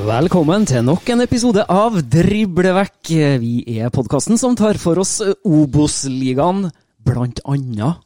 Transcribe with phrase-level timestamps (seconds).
[0.00, 3.10] Velkommen til nok en episode av Driblevekk.
[3.42, 6.64] Vi er podkasten som tar for oss Obos-ligaen,
[7.06, 8.00] blant annet.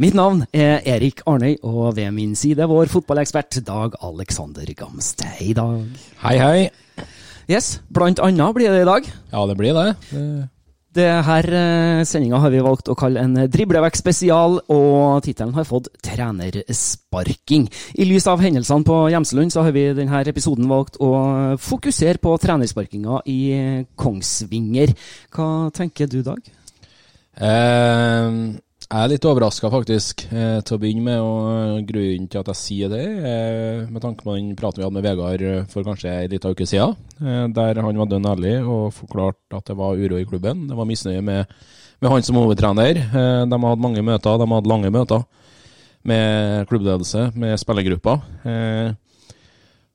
[0.00, 5.22] Mitt navn er Erik Arnøy, og ved min side vår fotballekspert Dag Alexander Gamst.
[5.38, 5.86] Hei, Dag.
[6.24, 7.06] Hei, hei.
[7.48, 9.08] Yes, blant annet blir det i dag.
[9.32, 9.88] Ja, det blir det.
[10.10, 10.48] Det-
[10.96, 15.66] Det her eh, sendinga har vi valgt å kalle en Driblevekk spesial, og tittelen har
[15.68, 17.66] fått Trenersparking.
[18.00, 21.10] I lys av hendelsene på Gjemselund så har vi denne episoden valgt å
[21.60, 23.40] fokusere på trenersparkinga i
[23.98, 24.94] Kongsvinger.
[25.36, 26.40] Hva tenker du, Dag?
[27.36, 28.40] Eh,
[28.86, 31.18] jeg er litt overraska, faktisk, eh, til å begynne med.
[31.18, 34.94] og Grunnen til at jeg sier det, eh, med tanke på den praten vi hadde
[34.94, 38.62] med Vegard eh, for kanskje en liten uke siden, eh, der han var dønn ærlig
[38.62, 40.68] og forklarte at det var uro i klubben.
[40.68, 41.46] Det var misnøye med,
[42.00, 42.96] med han som hovedtrener.
[42.96, 45.24] Eh, de har hatt mange møter, de har hatt lange møter
[46.04, 48.22] med klubbledelse, med spillergrupper.
[48.46, 48.94] Eh,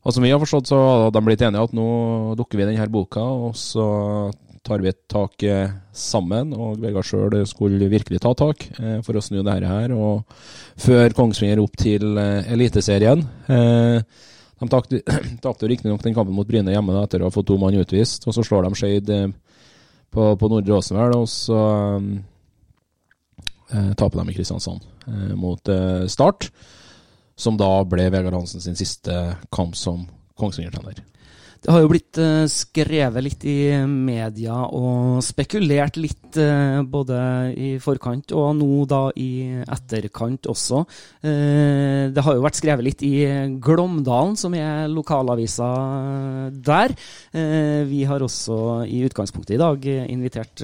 [0.03, 2.71] og som vi har forstått, så har de blitt enige at nå dukker vi i
[2.73, 4.33] denne boka, og så
[4.65, 6.53] tar vi et tak eh, sammen.
[6.53, 9.93] Og Vegard sjøl skulle virkelig ta tak eh, for å snu dette her.
[9.95, 10.25] Og
[10.81, 13.23] føre Kongsvinger opp til eh, Eliteserien.
[14.61, 14.69] De
[15.45, 18.27] tapte riktignok den kampen mot Bryne hjemme da, etter å ha fått to mann utvist.
[18.27, 19.15] Og så slår de Skeid
[20.11, 21.61] på, på Nordre Åsenvel, og så
[23.71, 26.51] eh, taper de i Kristiansand eh, mot eh, Start.
[27.35, 29.15] Som da ble Vegard Hansen sin siste
[29.53, 30.03] kamp som
[30.37, 30.99] Kongsvinger-trener.
[31.61, 37.17] Det har jo blitt eh, skrevet litt i media og spekulert litt eh, både
[37.53, 40.79] i forkant og nå da i etterkant også.
[41.21, 43.13] Eh, det har jo vært skrevet litt i
[43.61, 45.69] Glåmdalen, som er lokalavisa
[46.65, 46.95] der.
[47.31, 48.57] Vi har også
[48.89, 50.63] i utgangspunktet i dag invitert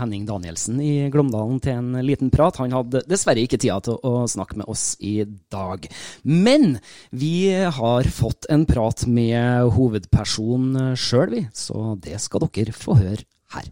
[0.00, 2.58] Henning Danielsen i Glåmdalen til en liten prat.
[2.62, 5.20] Han hadde dessverre ikke tida til å snakke med oss i
[5.52, 5.84] dag.
[6.24, 6.78] Men
[7.12, 11.44] vi har fått en prat med hovedpersonen sjøl, vi.
[11.52, 13.24] Så det skal dere få høre
[13.54, 13.68] her.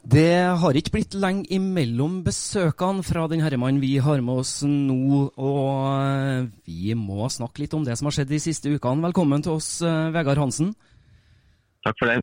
[0.00, 5.26] Det har ikke blitt lenge imellom besøkene fra den herremannen vi har med oss nå,
[5.36, 9.04] og vi må snakke litt om det som har skjedd de siste ukene.
[9.10, 10.72] Velkommen til oss, eh, Vegard Hansen.
[11.84, 12.22] Takk for det.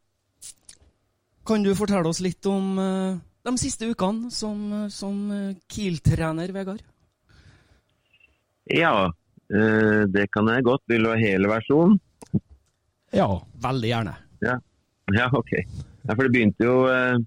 [1.48, 6.82] Kan du fortelle oss litt om eh, de siste ukene som, som eh, Kiel-trener, Vegard?
[8.74, 9.14] Ja,
[9.54, 10.84] eh, det kan jeg godt.
[10.90, 12.02] Vil du ha hele versjonen?
[13.16, 13.30] Ja.
[13.64, 14.16] Veldig gjerne.
[14.44, 14.58] Ja,
[15.16, 15.54] ja ok.
[16.08, 17.18] Ja, for det begynte jo eh,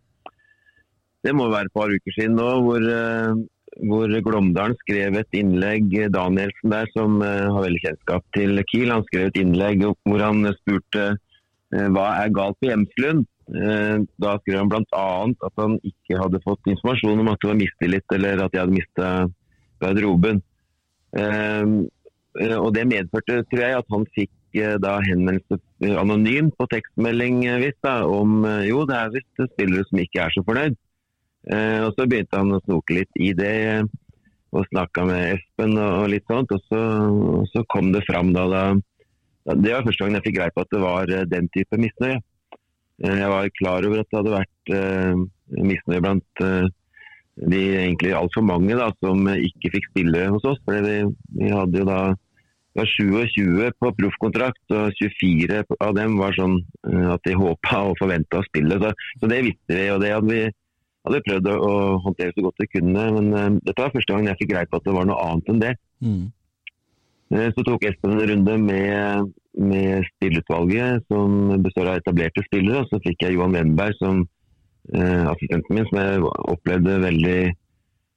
[1.24, 3.32] Det må være et par uker siden nå, hvor, eh,
[3.88, 9.04] hvor Glåmdalen skrev et innlegg, Danielsen der, som eh, har veldig kjennskap til Kiel, han
[9.08, 13.26] skrev et innlegg hvor han spurte eh, hva er galt på Hjemslund.
[13.50, 15.06] Eh, Da skrev han bl.a.
[15.28, 18.76] at han ikke hadde fått informasjon om at det var mistillit, eller at de hadde
[18.78, 19.08] mista
[19.82, 20.40] garderoben.
[21.16, 21.64] Eh,
[22.40, 26.66] eh, Og det medførte, tror jeg, at han fikk eh, da henvendelse eh, anonymt på
[26.70, 30.44] tekstmelding eh, visst da, om eh, jo, det er visst spillere som ikke er så
[30.46, 30.78] fornøyd.
[31.50, 33.84] Eh, og så begynte han å snoke litt i det
[34.50, 36.50] og snakka med Espen og, og litt sånt.
[36.50, 36.80] Og så,
[37.40, 38.64] og så kom det fram da, da,
[39.54, 42.18] Det var første gang jeg fikk greie på at det var den type misnøye.
[43.00, 45.22] Jeg var klar over at det hadde vært eh,
[45.70, 46.44] misnøye blant
[47.40, 50.58] de egentlig altfor mange da, som ikke fikk spille hos oss.
[50.66, 50.98] For vi,
[51.38, 52.00] vi hadde jo da
[52.70, 57.80] det var 27 på proffkontrakt, og 24 av dem var sånn eh, at de håpa
[57.90, 58.78] og forventa å spille.
[58.78, 60.44] Så, så, det visste vi, og det hadde vi,
[61.08, 61.72] hadde prøvd å, å,
[62.04, 63.06] håndtere så godt vi kunne.
[63.16, 65.50] Men uh, dette var første gangen jeg fikk greie på at det var noe annet
[65.50, 65.72] enn det.
[66.06, 66.22] Mm.
[67.34, 69.32] Uh, så tok Espen en runde med,
[69.72, 72.84] med spillerutvalget, som består av etablerte spillere.
[72.84, 74.22] Og så fikk jeg Johan Wemberg som
[74.94, 76.22] uh, assistenten min, som jeg
[76.54, 77.40] opplevde veldig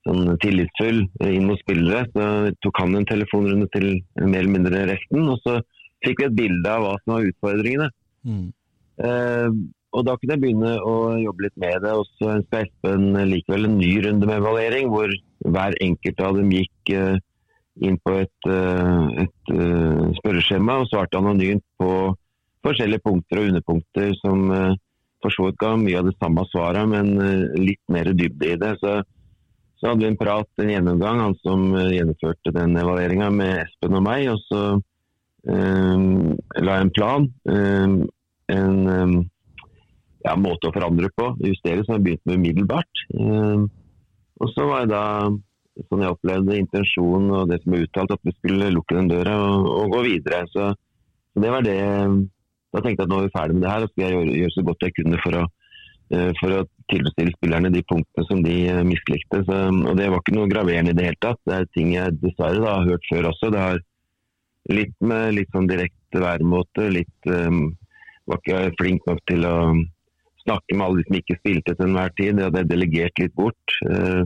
[0.07, 2.07] sånn tillitsfull inn mot spillere.
[2.13, 3.87] Så tok han en telefonrunde til
[4.19, 5.27] mer eller mindre resten.
[5.31, 5.59] Og så
[6.03, 7.89] fikk vi et bilde av hva som var utfordringene.
[8.27, 8.45] Mm.
[9.07, 9.49] Eh,
[9.93, 11.93] og Da kunne jeg begynne å jobbe litt med det.
[11.93, 15.13] Og så ønska Espen likevel en ny runde med evaluering, hvor
[15.43, 17.19] hver enkelt av dem gikk eh,
[17.83, 21.89] inn på et, eh, et uh, spørreskjema og svarte anonymt på
[22.63, 24.43] forskjellige punkter og underpunkter som
[25.23, 28.59] for så vidt ga mye av det samme svaret, men uh, litt mer dybde i
[28.61, 28.75] det.
[28.83, 28.99] Så
[29.83, 33.97] så hadde vi en prat, en gjennomgang, han som eh, gjennomførte den evalueringa med Espen
[33.97, 34.29] og meg.
[34.31, 36.05] Og så um,
[36.63, 37.97] la jeg en plan, um,
[38.55, 39.17] en um,
[40.23, 43.01] ja, måte å forandre på, justere, som jeg begynte med umiddelbart.
[44.39, 45.03] og så var jeg da,
[45.89, 49.35] sånn jeg opplevde intensjonen og det som ble uttalt, at vi skulle lukke den døra
[49.49, 50.45] og, og gå videre.
[50.53, 50.69] Så,
[51.33, 51.81] så, det var det.
[52.71, 54.39] Da tenkte jeg at nå er vi ferdig med det her, og skal jeg gjøre,
[54.45, 55.43] gjøre så godt jeg kunne for å
[56.37, 56.57] for å
[56.91, 59.43] tilfredsstille spillerne de punktene som de eh, mislikte.
[59.47, 61.41] Så, og Det var ikke noe graverende i det hele tatt.
[61.47, 63.51] Det er ting jeg dessverre da, har hørt før også.
[63.53, 63.81] Det har
[64.71, 67.73] litt med litt sånn direkte væremåte, litt um,
[68.23, 69.55] Var ikke flink nok til å
[70.45, 72.37] snakke med alle de som ikke spilte til enhver tid.
[72.37, 73.77] Det hadde jeg delegert litt bort.
[73.83, 74.23] Uh,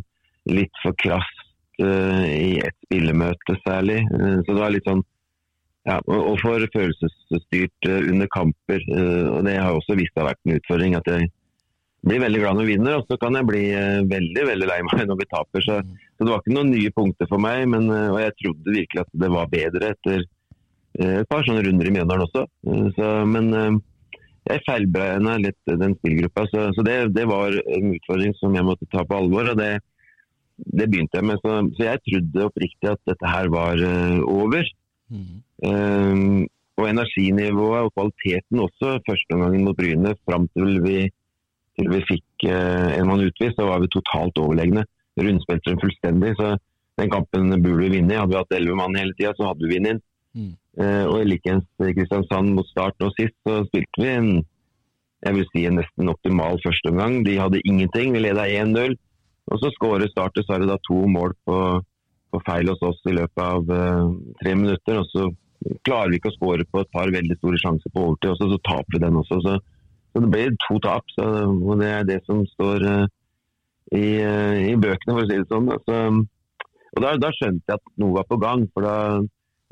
[0.47, 1.41] litt for krast
[1.81, 4.03] uh, i ett spillemøte særlig.
[4.13, 5.01] Uh, så det var litt sånn
[5.87, 8.81] ja, og for følelsesstyrt under kamper.
[9.31, 10.95] og Det har også vist seg å ha vært en utfordring.
[10.99, 11.29] at jeg
[12.05, 14.79] blir veldig glad når vi vinner, og så kan jeg bli uh, veldig veldig lei
[14.85, 15.65] meg når vi taper.
[15.65, 18.75] Så, så, det var ikke noen nye punkter for meg, men, uh, og jeg trodde
[18.77, 22.47] virkelig at det var bedre etter uh, et par sånne runder i Mjøndalen også.
[22.97, 23.51] Så, men
[24.47, 28.87] jeg feilberegna litt den spillgruppa, så, så det, det, var en utfordring som jeg måtte
[28.93, 29.51] ta på alvor.
[29.51, 29.77] og det,
[30.57, 31.41] det begynte jeg med.
[31.43, 33.83] Så, så, jeg trodde oppriktig at dette her var
[34.23, 34.69] over.
[35.11, 35.41] Mm.
[35.67, 36.45] Um,
[36.77, 40.97] og energinivået og kvaliteten også første gangen mot Bryne fram til vi
[41.77, 44.85] til vi fikk eh, en mann utvist, så var vi totalt overlegne.
[45.17, 46.35] Rundspilte dem fullstendig.
[46.37, 46.55] så
[46.97, 48.19] Den kampen burde vi vinne.
[48.19, 50.03] Hadde vi hatt elleve mann hele tida, så hadde vi vunnet.
[50.37, 50.53] Mm.
[50.77, 54.31] Eh, og likeens Kristiansand mot start nå sist, så spilte vi en
[55.25, 57.23] jeg vil si en nesten optimal førsteomgang.
[57.25, 58.13] De hadde ingenting.
[58.13, 58.97] Vi leda 1-0.
[59.47, 61.57] Og så skårer Start dessverre da to mål på,
[62.33, 64.03] på, feil hos oss i løpet av eh,
[64.43, 65.01] tre minutter.
[65.01, 65.29] Og så
[65.87, 68.49] klarer vi ikke å skåre på et par veldig store sjanser på overtid, og så,
[68.53, 69.39] så taper vi den også.
[69.45, 69.55] Så
[70.17, 71.23] så det ble to tap, så,
[71.53, 73.09] og det er det som står uh,
[73.93, 75.67] i, uh, i, bøkene, for å si det sånn.
[75.85, 75.97] Så,
[76.95, 78.65] og da, da, skjønte jeg at noe var på gang.
[78.73, 78.95] for da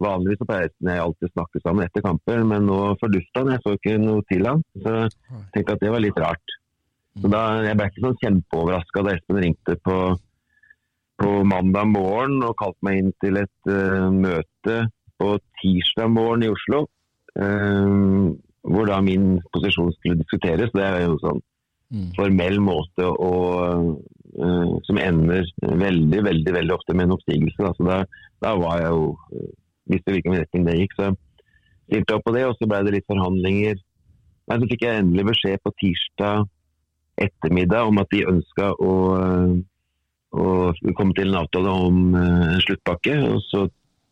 [0.03, 3.53] Vanligvis så pleier jeg alltid snakke sammen etter kamper, men nå fordufta han.
[3.56, 4.62] Jeg så ikke noe til han.
[4.83, 6.56] Så jeg tenkte at det var litt rart.
[7.15, 10.00] Så da, Jeg ble ikke sånn kjempeoverraska da Espen ringte på,
[11.24, 14.81] på, mandag morgen og kalte meg inn til et uh, møte
[15.15, 15.31] på
[15.62, 16.83] tirsdag morgen i Oslo.
[17.39, 20.73] Um, hvor da min posisjon skulle diskuteres.
[20.73, 21.41] Det er jo sånn
[21.94, 22.07] mm.
[22.17, 23.33] formell måte å,
[23.94, 27.62] uh, som ender veldig veldig, veldig ofte med en oppsigelse.
[27.62, 27.73] Da.
[27.77, 28.00] Så da,
[28.45, 29.53] da var jeg jo uh,
[29.93, 30.98] visste hvilken retning det gikk.
[30.98, 31.12] Så
[31.86, 33.79] stilte opp på det, og så ble det litt forhandlinger.
[34.50, 36.51] Nei, Så fikk jeg endelig beskjed på tirsdag
[37.22, 39.53] ettermiddag om at de ønska å, uh,
[40.36, 43.22] å komme til en avtale om en sluttpakke.
[43.29, 43.67] Og så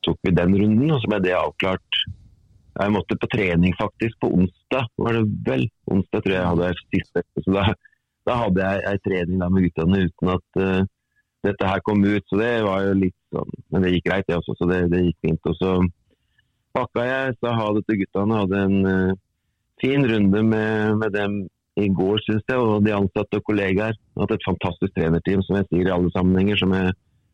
[0.06, 2.04] tok vi den runden, og så ble det avklart
[2.74, 5.66] jeg måtte på trening faktisk på onsdag, var det vel.
[5.94, 7.24] Onsdag tror jeg jeg hadde siste.
[7.46, 7.66] Så da,
[8.26, 10.80] da hadde jeg ei trening med guttene uten at uh,
[11.46, 12.26] dette her kom ut.
[12.30, 14.58] Så det var jo litt sånn Men det gikk greit, det også.
[14.58, 15.52] Så det, det gikk fint.
[15.52, 15.76] Og så
[16.74, 18.42] pakka jeg, sa ha det til guttene.
[18.42, 19.20] Hadde en uh,
[19.84, 21.44] fin runde med, med dem
[21.78, 22.58] i går, syns jeg.
[22.58, 23.98] Og de ansatte og kollegaer.
[24.18, 26.58] Hatt et fantastisk trenerteam, som jeg sier i alle sammenhenger.
[26.64, 26.94] som jeg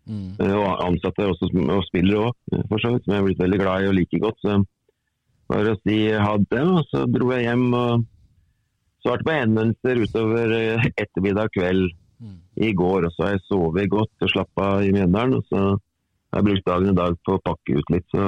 [0.10, 0.42] Mm.
[0.42, 2.38] Og ansatte også, og spillere òg,
[2.72, 4.40] for så vidt, som jeg er blitt veldig glad i og liker godt.
[4.42, 4.56] Så
[5.50, 6.64] bare å si ha det.
[6.64, 8.06] Og så dro jeg hjem og
[9.04, 11.90] svarte på henvendelser utover eh, ettermiddag kveld
[12.20, 12.38] mm.
[12.68, 13.08] i går.
[13.08, 15.40] Og så har jeg sovet godt og slappa i Mjøndalen.
[15.40, 18.08] Og så har jeg brukt dagen i dag på å pakke ut litt.
[18.14, 18.28] Så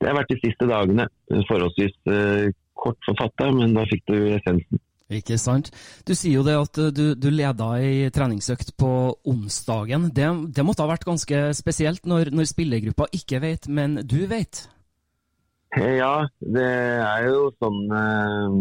[0.00, 1.08] det har vært de siste dagene.
[1.50, 2.46] Forholdsvis eh,
[2.80, 4.80] kort forfatta, men da fikk du essensen.
[5.10, 5.72] Ikke sant.
[6.06, 8.90] Du sier jo det at du, du leda ei treningsøkt på
[9.26, 10.06] onsdagen.
[10.14, 14.68] Det, det, måtte ha vært ganske spesielt når, når spillergruppa ikke vet, men du vet?
[15.78, 18.54] Ja, det er jo sånn eh,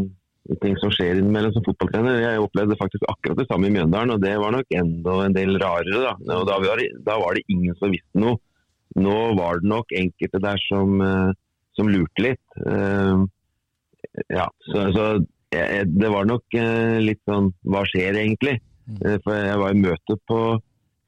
[0.61, 2.19] ting som skjer innimellom som fotballtrener.
[2.21, 5.57] Jeg opplevde faktisk akkurat det samme i Mjøndalen, og det var nok enda en del
[5.61, 6.03] rarere.
[6.05, 8.37] Da, og da var, det, da var det ingen som visste noe.
[8.99, 11.33] Nå var det nok enkelte der som, eh,
[11.77, 12.45] som lurte litt.
[14.29, 15.03] Ja, så, så
[15.53, 16.55] jeg, det var nok
[17.03, 18.55] litt sånn Hva skjer egentlig?
[18.89, 20.39] Uh, for jeg var i møte på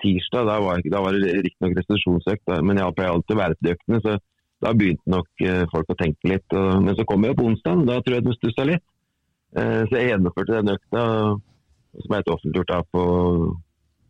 [0.01, 3.73] tirsdag, da var, da var det riktignok restitusjonsøkt, men jeg pleier alltid å være til
[3.75, 3.99] øktene.
[4.01, 4.15] så
[4.61, 6.45] da begynte nok folk å tenke litt.
[6.53, 8.85] Og, men så kom jeg på onsdag, da tror jeg de stussa litt.
[9.57, 11.01] Eh, så jeg gjennomførte den økta,
[12.01, 13.03] som ble offentliggjort da på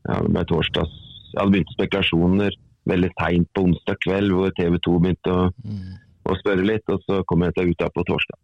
[0.06, 1.02] ja, det ble torsdags.
[1.32, 5.92] Jeg hadde begynt spekulasjoner veldig seint på onsdag kveld, hvor TV 2 begynte å, mm.
[6.30, 6.88] å spørre litt.
[6.94, 8.40] Og så kom jeg til ut da på torsdag.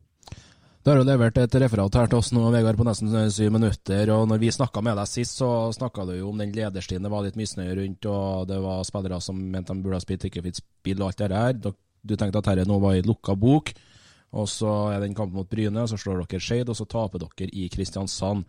[0.86, 4.08] Du har jo levert et referat her til oss nå, Vegard, på nesten syv minutter.
[4.16, 7.12] og når vi snakka med deg sist, så snakka du jo om den lederstien det
[7.12, 10.46] var litt misnøye rundt, og det var spillere som mente de burde ha spilt, ikke
[10.46, 11.76] fikk spille og alt det der.
[12.08, 13.74] Du tenkte at dette nå var i lukka bok.
[14.38, 17.24] Og så er det en kamp mot Bryne, så slår dere Skeid, og så taper
[17.24, 18.44] dere i Kristiansand.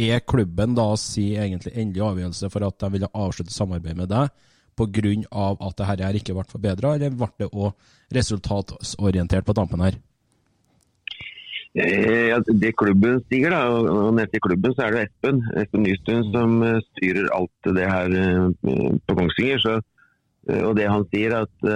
[0.00, 4.32] Er klubben da si egentlig endelig avgjørelse for at de ville avslutte samarbeidet med deg
[4.76, 5.56] pga.
[5.60, 7.72] at det her ikke ble forbedra, eller ble det òg
[8.12, 9.98] resultatorientert på tampen her?
[11.74, 15.86] Eh, ja, det klubben stiger, da, og nede i klubben så er det Espen Espen
[15.86, 18.48] Nystuen som eh, styrer alt det her eh,
[19.06, 19.58] på Kongsvinger.
[19.58, 19.78] Så,
[20.52, 21.68] og det han sier, at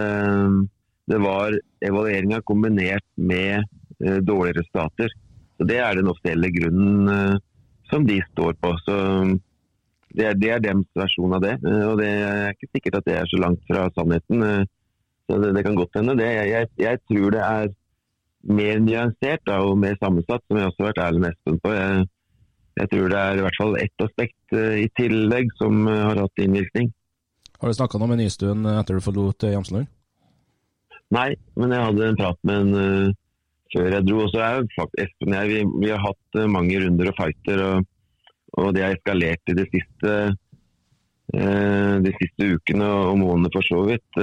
[1.07, 1.55] det var
[1.87, 3.65] evalueringa kombinert med
[4.05, 5.13] eh, dårlige resultater.
[5.57, 7.37] Så Det er den offisielle grunnen eh,
[7.91, 8.73] som de står på.
[8.85, 8.97] Så
[10.17, 11.55] det er, det er deres versjon av det.
[11.61, 14.43] Eh, og Det er ikke sikkert at det er så langt fra sannheten.
[14.43, 14.65] Eh,
[15.27, 16.17] så Det, det kan godt hende.
[16.19, 17.73] Det, jeg, jeg, tror det er
[18.47, 21.73] mer nyansert da, og mer sammensatt, som jeg også har vært ærlig med Espen på.
[21.75, 22.07] Jeg,
[22.79, 26.21] jeg, tror det er i hvert fall ett aspekt uh, i tillegg som uh, har
[26.23, 26.93] hatt innvirkning.
[27.57, 29.91] Har du snakka noe med Nystuen etter du forlot Jamsland?
[31.15, 33.15] Nei, men jeg hadde en prat med en uh,
[33.75, 34.23] før jeg dro.
[34.25, 37.63] Og så er faktisk Espen jeg vi, vi, har hatt uh, mange runder og fighter,
[37.67, 37.89] og,
[38.59, 40.15] og det har eskalert i de siste,
[41.37, 44.23] uh, de siste ukene og månedene for så vidt.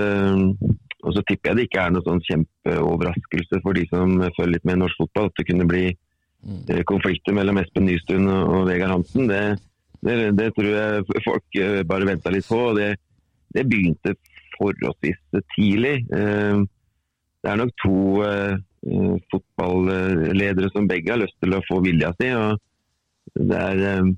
[1.04, 4.68] og så tipper jeg det ikke er noen sånn kjempeoverraskelse for de som følger litt
[4.68, 6.84] med i norsk fotball, at det kunne bli mm.
[6.88, 9.28] konflikter mellom Espen Nystuen og, og Vegard Hansen.
[9.28, 9.42] Det,
[10.04, 11.60] det, det, tror jeg folk
[11.92, 12.60] bare venta litt på.
[12.70, 12.94] og det,
[13.54, 14.16] det begynte
[14.58, 15.20] forholdsvis
[15.56, 15.96] tidlig.
[16.14, 16.64] Eh,
[17.44, 22.34] det er nok to uh, fotballedere som begge har lyst til å få vilja si.
[22.36, 22.60] og
[23.40, 24.14] det er Uh,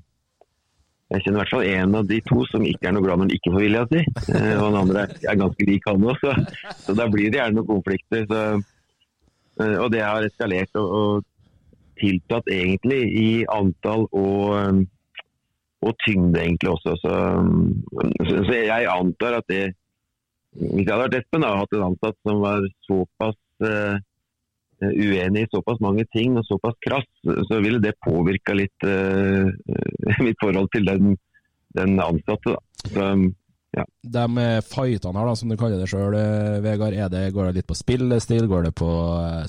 [1.06, 3.28] jeg kjenner i hvert fall en av de to som ikke er noe glad når
[3.28, 4.00] han ikke får vilja si.
[4.58, 6.32] Og den andre er ganske lik han òg, så,
[6.82, 8.24] så, da blir det gjerne noen konflikter.
[8.26, 8.40] Så,
[9.84, 14.82] og det har eskalert og, og tiltatt egentlig i antall og,
[15.86, 16.96] og tyngde egentlig også.
[17.04, 17.14] Så,
[18.26, 19.64] så, jeg antar at det
[20.56, 23.96] hvis jeg hadde vært Espen og hatt en ansatt som var såpass uh,
[24.80, 29.50] uenig i såpass mange ting og såpass krass, så ville det påvirka litt uh,
[30.26, 31.16] mitt forhold til den,
[31.76, 32.56] den ansatte.
[32.88, 33.08] Så,
[33.76, 33.84] ja.
[34.08, 36.16] De fightene her, da, som du kaller det sjøl,
[36.64, 38.48] Vegard, det, går det litt på spillestil?
[38.48, 38.90] Går det på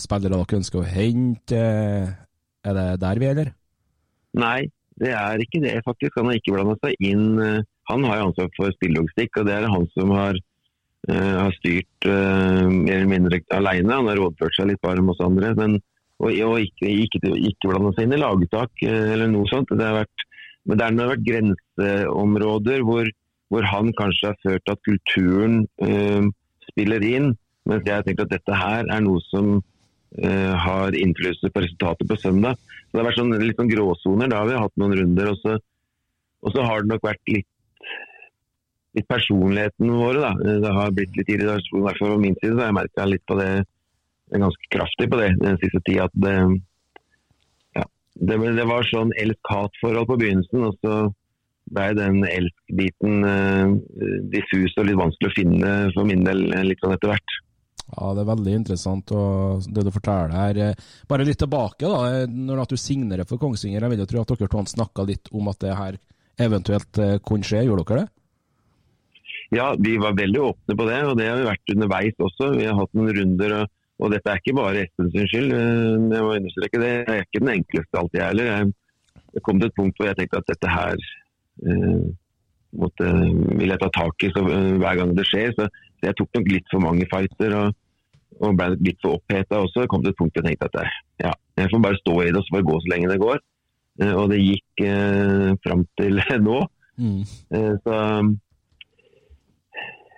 [0.04, 1.62] spillere dere ønsker å hente?
[2.68, 3.54] Er det der vi er, eller?
[4.38, 4.68] Nei,
[5.00, 6.18] det er ikke det, faktisk.
[6.20, 7.40] Han har ikke blanda seg inn.
[7.88, 10.42] Han har jo ansvar for spillelogistikk, og det er han som har
[11.06, 13.94] har styrt uh, mer eller mindre alene.
[13.94, 15.54] Han har rådført seg litt bare med oss andre.
[15.58, 15.78] Men,
[16.20, 19.72] og, og, ikke, ikke, ikke blanda seg inn i laguttak uh, eller noe sånt.
[19.72, 20.28] Det har vært,
[20.68, 23.10] men det har vært grenseområder hvor,
[23.54, 26.28] hvor, han kanskje har ført at kulturen uh,
[26.72, 27.34] spiller inn.
[27.68, 29.58] Mens jeg tenkt at dette her er noe som
[30.18, 32.56] har innflytelse på resultatet på søndag.
[32.56, 34.30] Så Det har vært sånn, litt sånn gråsoner.
[34.32, 35.34] Da har vi hatt noen runder.
[35.34, 35.58] Og så,
[36.48, 37.50] og så har det nok vært litt
[38.98, 40.24] litt personligheten våre.
[40.26, 40.56] Da.
[40.66, 42.56] Det har blitt litt irritasjon, i min side.
[42.58, 43.52] så Jeg merka litt på det,
[44.34, 46.10] ganske kraftig på det den siste tida.
[46.10, 46.36] At det,
[47.78, 47.88] ja,
[48.20, 50.68] det, det, var sånn elsk-hat-forhold på begynnelsen.
[50.68, 51.00] og så
[51.68, 53.74] ble den elsk-biten uh,
[54.32, 57.42] diffus og litt vanskelig å finne for min del litt sånn etter hvert.
[57.88, 60.58] Ja, Det er veldig interessant og det du forteller her.
[60.60, 63.80] Eh, bare litt tilbake, da, når du signerer for Kongsvinger.
[63.80, 66.00] Jeg vil jo tro at dere to snakka litt om at det her
[66.38, 67.64] eventuelt eh, kunne skje.
[67.68, 68.12] Gjorde dere det?
[69.56, 72.52] Ja, vi var veldig åpne på det, og det har vi vært underveis også.
[72.58, 73.74] Vi har hatt noen runder, og,
[74.04, 75.54] og dette er ikke bare Espen sin skyld.
[75.56, 76.94] Eh, jeg må understreke det.
[77.00, 78.72] Jeg er ikke den enkleste alltid, jeg heller.
[79.38, 81.08] Jeg kom til et punkt hvor jeg tenkte at dette her
[81.64, 82.08] eh,
[82.76, 83.10] måtte,
[83.58, 85.54] vil jeg ta tak i så, uh, hver gang det skjer.
[85.58, 87.78] Så, så, jeg tok nok litt for mange fighter og,
[88.42, 89.84] og ble litt for oppheta også.
[89.84, 92.18] Jeg kom til et punkt hvor jeg tenkte at jeg, ja, jeg får bare stå
[92.24, 93.46] i det og så får gå så lenge det går.
[94.02, 96.60] Uh, og det gikk eh, fram til nå.
[96.98, 97.22] Mm.
[97.86, 97.96] Så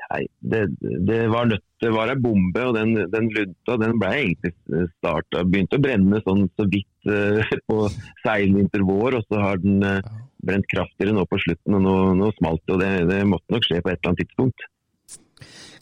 [0.09, 4.09] Nei, det, det, var nødt det var ei bombe, og den, den lunta den ble
[4.17, 7.83] egentlig starta Begynte å brenne sånn så vidt uh, på
[8.23, 10.01] seilvinter vår, og så har den uh,
[10.41, 11.77] brent kraftigere nå på slutten.
[11.77, 14.23] og Nå, nå smalt det, og det, det måtte nok skje på et eller annet
[14.25, 14.65] tidspunkt.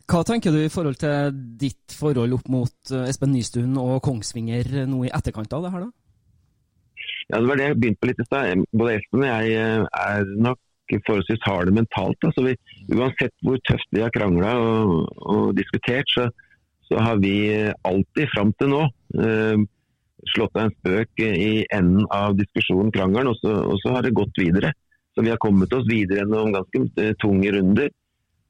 [0.07, 5.01] Hva tenker du i forhold til ditt forhold opp mot Espen Nystuen og Kongsvinger nå
[5.07, 5.91] i etterkant av det her, da?
[7.27, 8.63] Ja, Det var det jeg begynte på litt i stad.
[8.71, 10.61] Både Espen og jeg er nok
[11.07, 12.19] forholdsvis harde mentalt.
[12.23, 12.53] Altså vi,
[12.95, 16.27] uansett hvor tøft vi har krangla og, og, diskutert, så,
[16.87, 17.35] så, har vi
[17.87, 18.83] alltid fram til nå
[19.19, 19.67] eh,
[20.33, 24.17] slått av en spøk i enden av diskusjonen, krangelen, og så, og så, har det
[24.17, 24.73] gått videre.
[25.15, 27.89] Så vi har kommet oss videre gjennom ganske uh, tunge runder.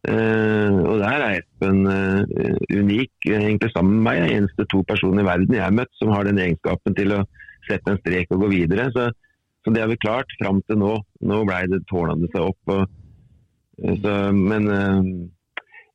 [0.08, 4.20] Eh, og der er Espen eh, unik, egentlig sammen med meg.
[4.22, 7.24] Jeg eneste to personer i verden jeg har møtt som har den egenskapen til å
[7.68, 8.88] sette en strek og gå videre.
[8.96, 9.10] Så
[9.68, 10.94] så det har vi klart fram til nå.
[11.28, 12.72] Nå ble det tårnende seg opp.
[12.72, 12.84] Og,
[13.84, 15.10] eh, så, men eh,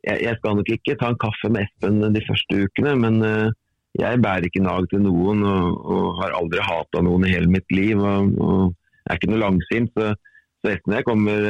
[0.05, 2.93] jeg, jeg, skal nok ikke ta en kaffe med Espen de første ukene.
[3.00, 3.55] Men eh,
[3.97, 7.73] jeg bærer ikke nag til noen og, og har aldri hata noen i hele mitt
[7.73, 7.97] liv.
[7.97, 9.97] Og, og er ikke noe langsint.
[9.97, 10.11] Så,
[10.61, 11.49] så Espen og jeg kommer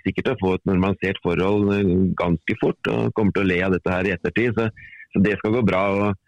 [0.00, 1.70] sikkert til å få et normalisert forhold
[2.18, 2.90] ganske fort.
[2.90, 4.58] Og kommer til å le av dette her i ettertid.
[4.58, 4.66] Så,
[5.14, 5.86] så det skal gå bra.
[5.94, 6.26] Og,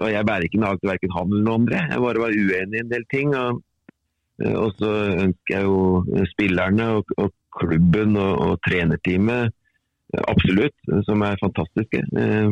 [0.00, 1.84] og jeg bærer ikke nag til verken han eller noen andre.
[1.92, 3.36] Jeg bare var uenig i en del ting.
[3.36, 3.60] og
[4.42, 4.90] og så
[5.22, 10.74] ønsker jeg jo spillerne og, og klubben og, og, trenerteamet eh, absolutt,
[11.06, 12.02] som er fantastiske.
[12.18, 12.48] Eh,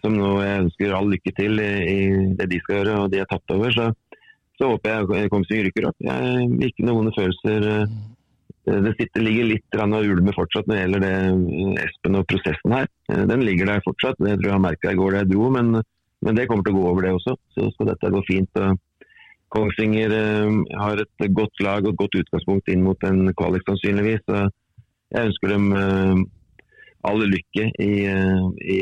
[0.00, 1.98] som nå jeg ønsker all lykke til i, i
[2.38, 3.74] det de skal gjøre og de har tatt over.
[3.76, 3.90] Så,
[4.56, 6.00] så håper jeg Kongsvinger rykker opp.
[6.00, 7.68] Jeg har ikke noen vonde følelser.
[8.62, 12.86] Det sitter, ligger litt og ulmer fortsatt når det gjelder det Espen og prosessen her.
[13.26, 14.20] Den ligger der fortsatt.
[14.22, 15.72] Det tror jeg han merka i går da jeg dro, men,
[16.22, 17.34] men, det kommer til å gå over det også.
[17.56, 18.62] Så skal dette gå fint.
[18.62, 18.78] Og,
[19.52, 24.24] Kongsvinger eh, har et godt lag og et godt utgangspunkt inn mot en kvalik, sannsynligvis.
[24.24, 24.46] Så
[25.12, 26.22] jeg ønsker dem eh,
[27.08, 28.78] all lykke i, eh, i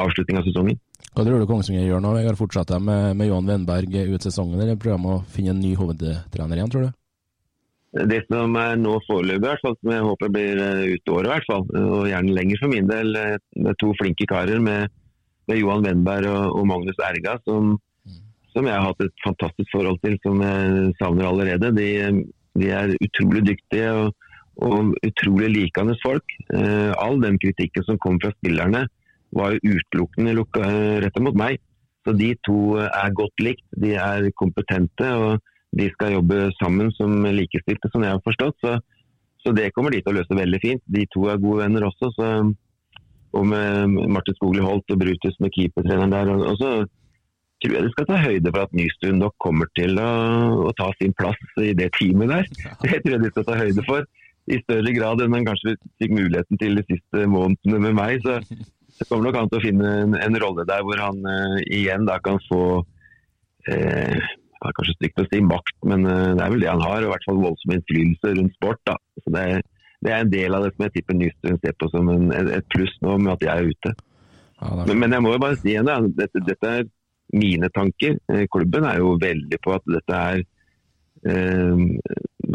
[0.00, 0.80] avslutning av sesongen.
[1.14, 2.14] Hva tror du Kongsvinger gjør nå?
[2.16, 5.74] Vegard Fortsetter med, med Johan Wenberg ut sesongen, eller prøver de å finne en ny
[5.78, 7.00] hovedtrener igjen, tror du?
[8.10, 10.58] Det som er nå foreløpig, som jeg håper blir
[10.96, 14.26] ut året, i hvert fall, og gjerne lenger for min del, det er to flinke
[14.26, 14.90] karer med,
[15.46, 17.76] med Johan Wenberg og, og Magnus Erga, som,
[18.54, 21.72] som jeg har hatt et fantastisk forhold til, som jeg savner allerede.
[21.76, 21.88] De,
[22.60, 24.28] de er utrolig dyktige og,
[24.62, 26.36] og utrolig likende folk.
[26.54, 28.86] Eh, all den kritikken som kom fra spillerne,
[29.34, 31.58] var jo utelukkende uh, rettet mot meg.
[32.06, 35.40] Så de to er godt likt, de er kompetente og
[35.74, 38.58] de skal jobbe sammen som likestilte, som jeg har forstått.
[38.62, 38.76] Så,
[39.42, 40.82] så det kommer de til å løse veldig fint.
[40.86, 42.12] De to er gode venner også.
[42.14, 42.28] Så,
[43.34, 46.30] og med Martin Skogli Holt og Brutus med keepertreneren der.
[46.30, 46.70] Og, og så
[47.64, 50.10] tror jeg de skal ta høyde for at Nystuen nok kommer til å,
[50.68, 52.52] å, ta sin plass i det teamet der.
[52.84, 54.06] Det tror jeg de skal ta høyde for.
[54.44, 58.26] I større grad enn han kanskje fikk muligheten til de siste månedene med meg.
[58.26, 58.40] Så
[58.98, 62.06] så kommer nok han til å finne en, en rolle der hvor han uh, igjen
[62.06, 66.62] da kan få uh, ja, kanskje stygt å si makt, men uh, det er vel
[66.62, 67.00] det han har.
[67.00, 68.82] Og i hvert fall voldsom innflytelse rundt sport.
[68.86, 68.96] da.
[69.24, 69.44] Så det,
[69.98, 72.68] det, er en del av det som jeg tipper Nystuen ser på som en, et
[72.74, 73.94] pluss nå med at jeg er ute.
[74.60, 76.86] Ja, men, men, jeg må jo bare si igjen, dette, dette er
[77.32, 78.18] mine tanker.
[78.32, 80.42] Eh, klubben er jo veldig på at dette er
[81.28, 81.84] eh,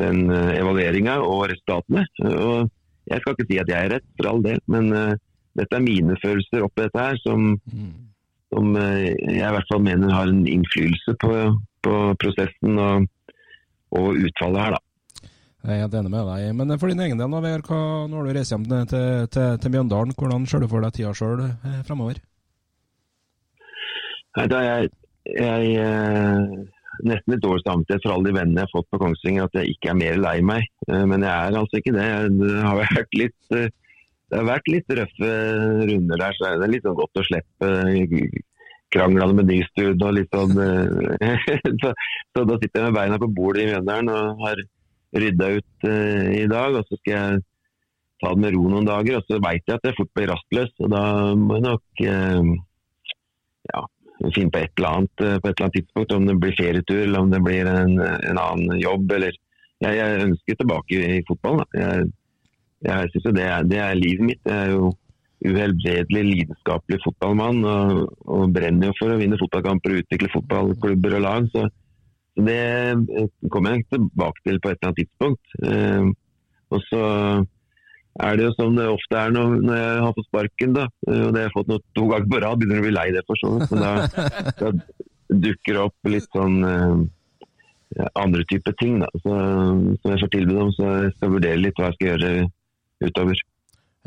[0.01, 2.05] den eh, evalueringa og resultatene.
[2.29, 2.69] Og
[3.09, 4.91] jeg skal ikke si at jeg er rett, for all del, men
[5.57, 7.55] dette er mine følelser oppi dette her, som,
[8.53, 11.31] som, jeg i hvert fall mener har en innflytelse på,
[11.87, 13.09] på prosessen og,
[13.97, 14.83] og, utfallet her, da.
[15.65, 16.53] Jeg er helt enig med deg.
[16.61, 17.73] Men for din egen del, Vegard,
[18.13, 20.13] nå har du reist hjem til, til, til Mjøndalen.
[20.15, 21.49] Hvordan ser du for deg tida sjøl
[21.89, 22.21] fremover?
[24.37, 24.89] Da jeg,
[25.25, 26.43] jeg eh,
[27.07, 29.73] nesten litt dårlig samvittighet for alle de vennene jeg har fått på Kongsvinger, at jeg
[29.73, 30.69] ikke er mer lei meg.
[30.87, 32.05] Eh, men jeg er altså ikke det.
[32.37, 33.73] Det har vært litt, eh,
[34.29, 35.33] det har vært litt røffe
[35.89, 37.73] runder der, så det er litt sånn godt å slippe
[38.93, 40.53] kranglene med Nystuen og litt sånn
[41.81, 44.61] så, så, da sitter jeg med beina på bordet i Mjøndalen og har
[45.13, 46.77] rydda ut i dag.
[46.77, 47.43] Og så skal jeg
[48.21, 50.73] ta det med ro noen dager, og så veit jeg at jeg fort blir rastløs.
[50.81, 51.03] Og da
[51.37, 52.03] må jeg nok
[53.69, 53.83] ja,
[54.35, 56.15] finne på et eller annet eh, på et eller annet tidspunkt.
[56.15, 59.11] Om det blir ferietur eller om det blir en, en annen jobb.
[59.17, 59.37] Eller,
[59.79, 61.67] jeg, jeg, ønsker tilbake i fotballen.
[61.79, 62.09] Jeg,
[62.87, 64.41] jeg synes jo det det er, livet mitt.
[64.47, 64.91] Jeg er jo
[65.39, 71.23] uhelbredelig lidenskapelig fotballmann og, og, brenner jo for å vinne fotballkamper og utvikle fotballklubber og
[71.23, 71.47] lag.
[71.53, 71.69] Så,
[72.35, 72.59] så det
[73.19, 75.55] eh, kommer jeg tilbake til på et eller annet tidspunkt.
[75.63, 76.11] Eh,
[76.69, 77.05] og så
[78.19, 80.73] er det jo som det ofte er når, når jeg har fått sparken.
[80.75, 83.07] da, og Det har jeg fått noe, to ganger på rad, begynner å bli lei
[83.15, 83.71] det for så vidt.
[83.71, 84.25] Men da,
[84.61, 84.71] da
[85.29, 86.57] dukker det opp litt sånn
[87.97, 89.35] ja, andre typer ting da, så,
[90.01, 90.73] som jeg får tilbud om.
[90.75, 92.33] Så jeg skal vurdere litt hva jeg skal gjøre
[93.07, 93.45] utover.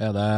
[0.03, 0.29] Er det,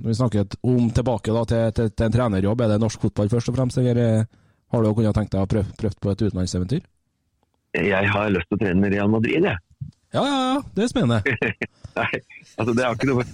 [0.00, 3.30] når vi snakker om tilbake da, til, til, til, en trenerjobb, er det norsk fotball
[3.32, 4.26] først og fremst, eller
[4.72, 6.86] har du kunnet tenkt deg å prøve, prøvd på et utenlandseventyr?
[7.76, 9.60] Jeg har lyst til å trene Real Madrid, jeg.
[10.14, 10.62] Ja, ja, ja.
[10.76, 11.36] Det er spennende.
[11.98, 12.12] Nei,
[12.56, 13.24] altså det har ikke noe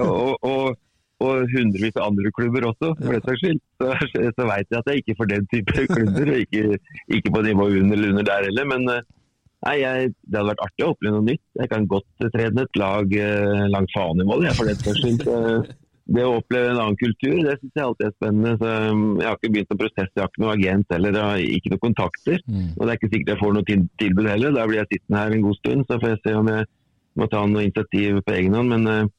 [0.00, 0.78] og, og,
[1.20, 3.60] og, hundrevis av andre klubber også, for det saks skyld.
[3.80, 3.90] Så,
[4.38, 6.80] så veit jeg at jeg ikke får den type klubber, og ikke,
[7.18, 8.70] ikke på nivå under eller under der heller.
[8.72, 11.44] Men nei, jeg, det hadde vært artig å oppleve noe nytt.
[11.60, 15.02] Jeg kan godt trene et lag eh, langt faen i mål, jeg, for den saks
[15.04, 15.72] skyld
[16.04, 18.54] det å oppleve en annen kultur, det syns jeg alltid er spennende.
[18.60, 21.24] Så um, jeg har ikke begynt å prosesse, jeg har ikke noe agent eller jeg
[21.24, 22.40] har ikke noen kontakter.
[22.44, 22.66] Mm.
[22.74, 23.68] Og det er ikke sikkert jeg får noe
[24.02, 24.56] tilbud heller.
[24.56, 26.68] Da blir jeg sittende her en god stund, så får jeg se om jeg
[27.14, 28.74] må ta noe initiativ på egen hånd.
[28.74, 29.12] Men uh,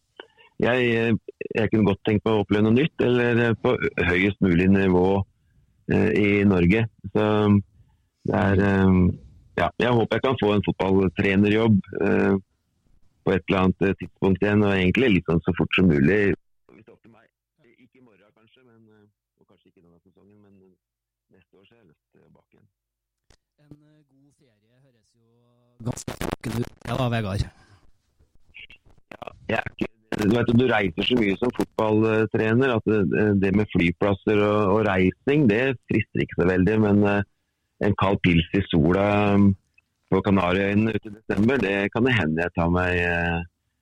[0.61, 1.17] jeg,
[1.49, 3.75] jeg, kunne godt tenkt meg å oppleve noe nytt, eller uh, på
[4.11, 6.85] høyest mulig nivå uh, i Norge.
[7.17, 7.61] Så um,
[8.29, 9.05] det er um,
[9.55, 11.77] Ja, jeg håper jeg kan få en fotballtrenerjobb
[13.25, 16.33] på et eller annet tidspunkt igjen, og egentlig litt sånn så fort som mulig
[25.83, 27.45] ganske flokken ut, det da, Vegard?
[29.15, 32.89] Ja, jeg, du, vet, du reiser så mye som fotballtrener at
[33.41, 36.77] det, med flyplasser og, og, reising, det frister ikke så veldig.
[36.85, 37.21] Men uh,
[37.85, 39.49] en kald pils i sola um,
[40.11, 43.41] på Kanariøyene ute i desember, det kan det hende jeg tar meg uh,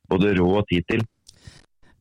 [0.09, 1.05] både råd og tid til.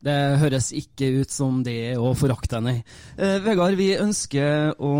[0.03, 2.81] Det høres ikke ut som det er å forakte, nei.
[3.15, 4.91] Eh, Vegard, vi ønsker å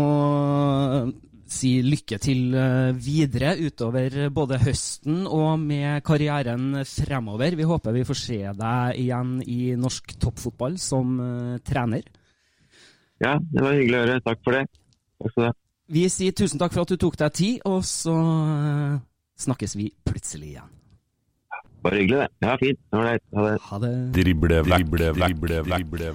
[1.54, 7.56] si lykke til eh, videre utover både høsten og med karrieren fremover.
[7.58, 12.06] Vi håper vi får se deg igjen i norsk toppfotball som uh, trener.
[13.22, 14.22] Ja, det var hyggelig å høre.
[14.24, 14.64] Takk for det.
[15.22, 15.56] Takk skal du ha.
[15.94, 18.98] Vi sier tusen takk for at du tok deg tid, og så uh,
[19.44, 20.74] snakkes vi plutselig igjen.
[21.84, 22.48] Bare hyggelig, det.
[22.48, 22.80] Ja, fint.
[22.96, 23.24] Ålreit.
[23.36, 23.56] Ha det.
[23.68, 23.94] Ha det.
[24.16, 26.14] Drible, drible, drible, drible.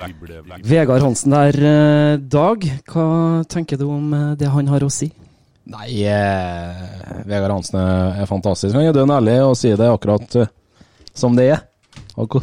[0.00, 2.64] Vegard Hansen der, eh, Dag.
[2.88, 5.12] Hva tenker du om eh, det han har å si?
[5.68, 8.74] Nei, eh, Vegard Hansen er, fantastisk.
[8.74, 10.48] Han er dønn ærlig og sier det akkurat uh,
[11.14, 11.60] som det er.
[12.16, 12.40] Og,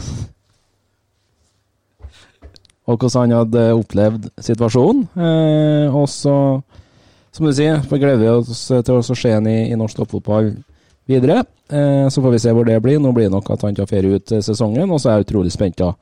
[2.85, 5.09] og hvordan han hadde opplevd situasjonen.
[5.17, 6.61] Eh, og så,
[7.33, 10.53] som du sier, gleder vi oss til å se ham i, i norsk toppfotball
[11.09, 11.41] videre.
[11.67, 13.01] Eh, så får vi se hvor det blir.
[13.01, 15.53] Nå blir det nok at han tar ferie ut sesongen, og så er jeg utrolig
[15.53, 15.95] spent da,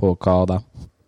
[0.00, 0.60] på hva det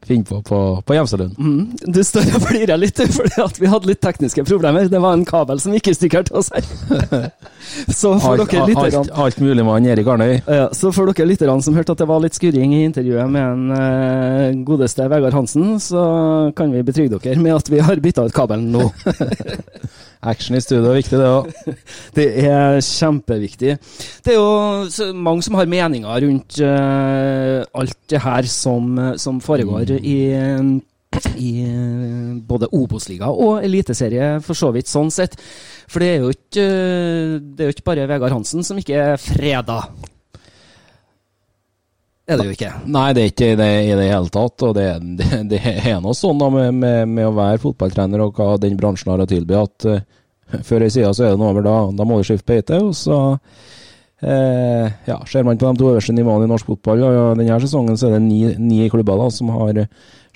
[0.06, 1.38] finne på på, på Gjemselund.
[1.38, 1.92] Mm.
[1.92, 4.88] Du står og flirer litt fordi at vi hadde litt tekniske problemer.
[4.90, 6.66] Det var en kabel som gikk i stykker til oss her.
[8.00, 10.34] så for alt, dere lytterne alt, alt, mulig han Erik Arnøy.
[10.46, 13.46] Ja, så for dere lytterne som hørte at det var litt skurring i intervjuet med
[13.46, 16.02] en uh, godeste Vegard Hansen, så
[16.56, 18.90] kan vi betrygge dere med at vi har bytta ut kabelen nå.
[20.26, 21.50] Action i studio er viktig, det òg.
[22.18, 23.76] det er kjempeviktig.
[24.26, 29.96] Det er jo mange som har meninger rundt uh, alt det her som, som foregår
[29.96, 30.04] mm.
[30.04, 30.20] i
[31.40, 31.52] i
[32.46, 35.38] både Obos-liga og eliteserie, for så vidt, sånn sett.
[35.88, 36.66] For det er jo ikke,
[37.40, 39.80] det er jo ikke bare Vegard Hansen som ikke er freda.
[42.26, 42.72] Er det jo ikke.
[42.90, 44.64] Nei, det er ikke det i det hele tatt.
[44.66, 44.86] Og det,
[45.20, 48.78] det, det er noe sånn da, med, med, med, å være fotballtrener og hva den
[48.78, 50.02] bransjen har å tilby, at uh,
[50.66, 51.62] før i sida så er det over.
[51.66, 52.80] Da, da må du skifte beite.
[52.82, 57.38] og så uh, ja, Ser man på de to øverste nivåene i norsk fotball, og
[57.38, 59.84] denne sesongen så er det ni, ni klubber da, som har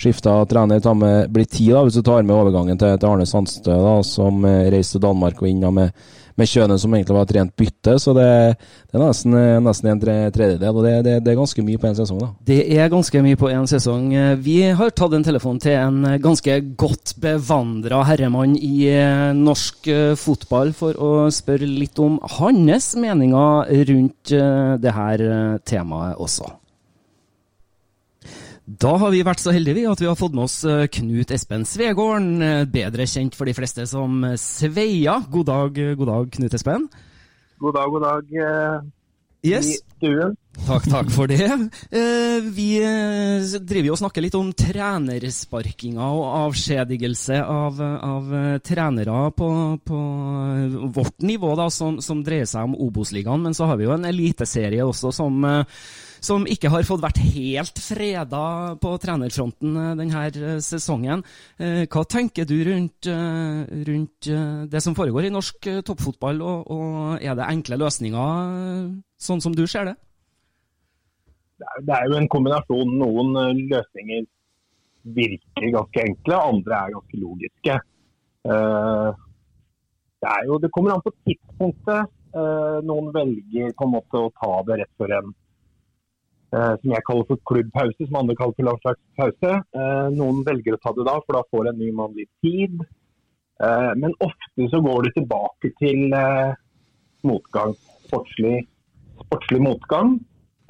[0.00, 0.78] skifta trener.
[0.84, 3.98] Ta med, blir ti da, hvis du tar med overgangen til, til Arne Sandstø, da,
[4.06, 5.90] som reiser reiste til Danmark og inn med,
[6.38, 7.96] med kjønnet som egentlig var et rent bytte.
[8.02, 8.28] Så det,
[8.90, 11.98] det er nesten, nesten en tredjedel, og det, det, det, er ganske mye på én
[11.98, 12.20] sesong.
[12.22, 12.30] da.
[12.50, 14.12] Det er ganske mye på én sesong.
[14.44, 20.14] Vi har tatt en telefon til en ganske godt bevandra herremann i eh, norsk eh,
[20.18, 25.26] fotball for å spørre litt om hans meninger rundt eh, det her
[25.66, 26.59] temaet også.
[28.70, 31.64] Da har vi vært så heldige at vi har fått med oss eh, Knut Espen
[31.66, 35.16] Svegården, eh, bedre kjent for de fleste som Sveia.
[35.26, 36.84] God dag, god dag, Knut Espen.
[37.58, 38.28] God dag, god dag.
[39.42, 39.72] Yes.
[39.72, 40.36] I stuen.
[40.68, 41.48] Takk, takk for det.
[42.52, 48.34] Vi driver jo og snakker litt om trenersparkinga og avskjedigelse av, av
[48.66, 49.48] trenere på,
[49.88, 50.02] på,
[50.94, 53.48] vårt nivå, da, som, som dreier seg om Obos-ligaen.
[53.48, 55.40] Men så har vi jo en eliteserie også som
[56.24, 58.42] som ikke har fått vært helt freda
[58.80, 61.24] på trenerfronten eh, denne eh, sesongen.
[61.58, 63.08] Eh, hva tenker du rundt,
[63.88, 64.28] rundt
[64.70, 69.64] det som foregår i norsk toppfotball, og, og er det enkle løsninger, sånn som du
[69.70, 69.96] ser det?
[71.84, 72.94] Det er jo en kombinasjon.
[73.00, 73.34] Noen
[73.68, 74.24] løsninger
[75.16, 77.76] virker ganske enkle, andre er ganske logiske.
[80.20, 82.16] Det, jo, det kommer an på tidspunktet.
[82.86, 85.34] Noen velger på en måte å ta det rett før en
[86.50, 89.52] som jeg kaller for klubbpause, som andre kaller for landslagspause.
[89.82, 92.80] Eh, noen velger å ta det da, for da får en ny mann litt tid.
[93.62, 96.16] Eh, men ofte så går det tilbake til
[97.26, 97.76] motgang.
[98.08, 98.64] Sportslig,
[99.24, 100.18] sportslig motgang.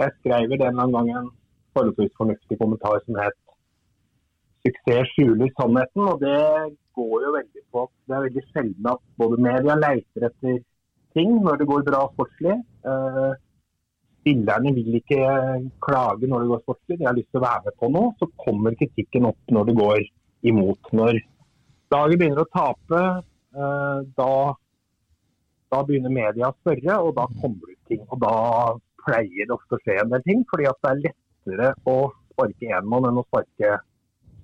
[0.00, 1.30] Jeg skrev eller en gang en
[1.76, 3.36] forholdsvis fornuftig kommentar som het
[4.60, 6.08] 'Suksess skjuler sannheten'.
[6.12, 10.26] og Det går jo veldig på at det er veldig sjelden at både media leiter
[10.28, 10.58] etter
[11.16, 12.56] ting når det går bra sportslig.
[14.20, 15.20] Spillerne vil ikke
[15.80, 18.12] klage når det går sportslig, de har lyst til å være med på noe.
[18.20, 20.00] Så kommer kritikken opp når det går
[20.50, 20.90] imot.
[20.96, 21.20] Når
[21.94, 23.02] laget begynner å tape,
[23.56, 24.32] eh, da,
[25.72, 28.04] da begynner media å spørre, og da kommer det ut ting.
[28.10, 28.36] Og da
[29.06, 31.96] pleier det ofte å skje en del ting, fordi at det er lettere å
[32.32, 33.78] sparke én mann enn å sparke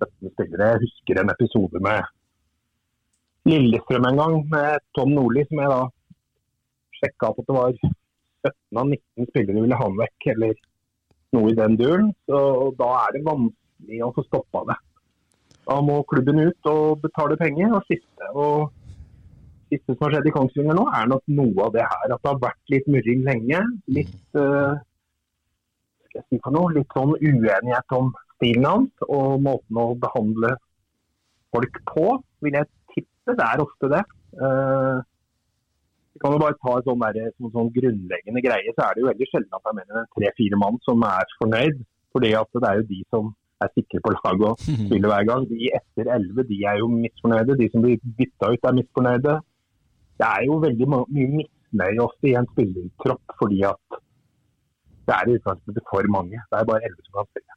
[0.01, 0.71] 17 spillere.
[0.73, 2.13] Jeg husker en episode med
[3.47, 5.83] Lillestrøm en gang, med Tom Nordli, som jeg da
[6.97, 7.77] sjekka at det var
[8.47, 10.57] 17 av 19 spillere ville ha vekk, eller
[11.35, 12.11] noe i den duren.
[12.29, 12.41] Så
[12.79, 14.77] da er det vanskelig å få stoppa det.
[15.67, 18.29] Da må klubben ut og betale penger og skifte.
[18.33, 18.69] Og
[19.71, 22.05] siste som har skjedd i Kongsvinger nå, er nok noe av det her.
[22.13, 23.63] At det har vært litt murring lenge.
[23.97, 24.79] Litt uh,
[26.15, 30.55] si noe, litt sånn uenighet om stilen hans og måten å behandle
[31.55, 32.07] folk på,
[32.45, 33.35] vil jeg tippe.
[33.35, 34.03] Det er ofte det.
[34.39, 35.03] Uh,
[36.17, 39.03] vi kan jo bare ta en sånn, der, sånn, sånn grunnleggende greie, så er det
[39.03, 41.83] jo veldig sjelden at det er mer enn tre-fire mann som er fornøyd.
[42.15, 43.27] fordi at det er jo de som
[43.61, 45.45] er sikre på laget og spiller hver gang.
[45.51, 47.59] De etter elleve de er jo misfornøyde.
[47.59, 49.35] De som blir bytta ut er misfornøyde.
[50.17, 54.01] Det er jo veldig mye misnøye ofte i en spillertropp fordi at
[55.07, 56.41] det er i utgangspunktet for mange.
[56.49, 57.53] Det er bare elleve som kan spille.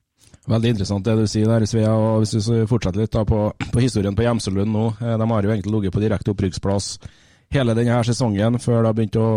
[0.51, 1.95] Veldig interessant det du sier der, Svea.
[1.97, 3.41] og Hvis du fortsetter litt da på,
[3.73, 4.87] på historien på Gjemselund nå.
[5.01, 6.93] Eh, de har jo egentlig ligget på direkte opprykksplass
[7.55, 9.29] hele denne sesongen, før det har begynt å,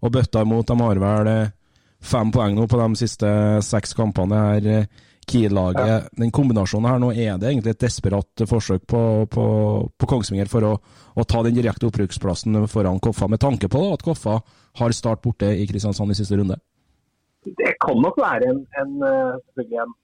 [0.00, 0.68] å bøtte imot.
[0.68, 1.52] De har vel eh,
[2.00, 3.30] fem poeng nå på de siste
[3.66, 4.42] seks kampene.
[4.50, 5.86] her eh, Kiel-laget.
[5.86, 5.98] Ja.
[6.18, 9.44] Den kombinasjonen her nå, er det egentlig et desperat forsøk på, på,
[9.94, 10.72] på Kongsvinger for å,
[11.14, 14.40] å, ta den direkte opprykksplassen foran Koffa, med tanke på da, at Koffa
[14.80, 16.58] har start borte i Kristiansand i siste runde?
[17.46, 19.94] Det kan nok være en, en, eh, en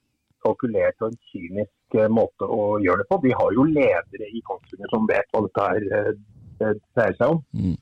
[0.44, 3.18] kalkulert og en kynisk måte å gjøre det på.
[3.24, 6.14] De har jo ledere i Kongsvinger som vet hva dette er
[6.60, 7.40] det dreier seg om.
[7.52, 7.78] Mm.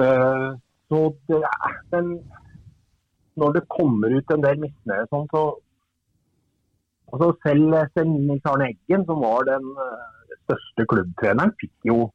[0.00, 0.48] Uh,
[0.88, 2.14] så det er men
[3.36, 5.42] Når det kommer ut en del misnøye sånn, så
[7.12, 7.76] altså Selv,
[8.08, 12.10] Nils Arne Eggen, som var den uh, største klubbtreneren, fikk jo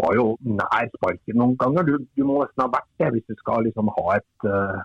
[0.00, 1.86] var jo nær sparken noen ganger.
[1.86, 4.80] Du, du, må nesten ha vært det hvis du skal liksom ha et, uh,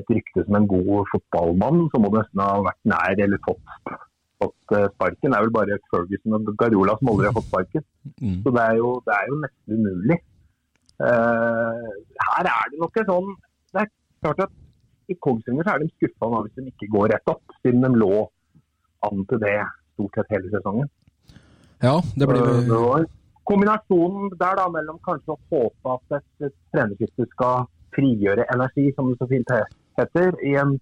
[0.00, 1.86] et rykte som en god fotballmann.
[1.92, 3.76] Så må du nesten ha vært nær eller fått
[4.42, 5.32] fått sparken.
[5.32, 7.84] Det er vel bare Ferguson og Garola som aldri har fått sparken.
[8.20, 8.38] Mm.
[8.44, 10.18] Så det er, jo, det er jo nesten umulig.
[10.96, 11.88] Uh,
[12.30, 13.26] her er det nok en sånn
[13.74, 13.88] Det er
[14.24, 14.54] klart at
[15.12, 18.24] i Kongsvinger er de skuffa hvis de ikke går rett opp, siden de lå
[19.06, 19.58] an til det
[19.92, 20.88] stort sett hele sesongen.
[21.84, 23.04] Ja, det blir uh,
[23.46, 26.16] Kombinasjonen der da mellom kanskje å håpe at
[26.48, 30.74] et trenerskifte skal frigjøre energi, som det så fint heter, i en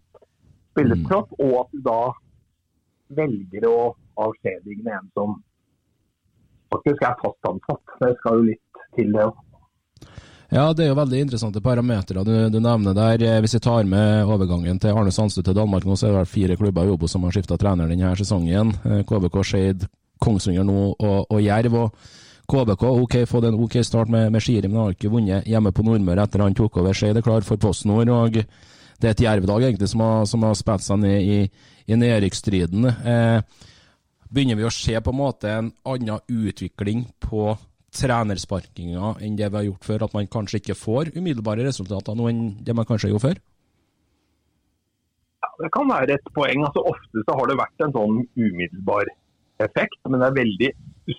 [0.73, 1.43] spillertropp, mm.
[1.45, 1.99] og at du da
[3.09, 3.79] velger å
[4.25, 5.35] avskjedige en som
[6.73, 7.99] faktisk er fast ansatt.
[8.01, 9.43] Det skal jo litt til, det òg.
[10.55, 13.23] Ja, det er jo veldig interessante parametere du, du, nevner der.
[13.27, 16.21] Eh, hvis vi tar med overgangen til Arne Sandstø til Danmark nå, så er det
[16.21, 18.75] vel fire klubber i Obo som har skifta trener denne sesongen.
[18.85, 19.89] Eh, KBK, Skeid,
[20.23, 21.81] Kongsvinger nå og, og Jerv.
[21.81, 25.73] og KBK ok, fått en ok start med, med Skiri, men har ikke vunnet hjemme
[25.73, 26.95] på Nordmøre etter han tok over.
[26.95, 28.13] Skeid er klar for PostNord.
[28.13, 31.39] Og Det er et Jerv-lag egentlig som har, som har spilt seg ned i,
[31.87, 32.89] i nedrykksstriden.
[32.89, 33.41] Eh,
[34.31, 37.55] begynner vi å se på en måte en annen utvikling på
[37.95, 40.07] trenersparkinga enn det vi har gjort før?
[40.07, 43.43] At man kanskje ikke får umiddelbare resultater nå enn det man kanskje gjorde før?
[45.45, 46.65] Ja, Det kan være et poeng.
[46.67, 49.13] altså Ofte så har det vært en sånn umiddelbar
[49.63, 50.71] effekt, men det er veldig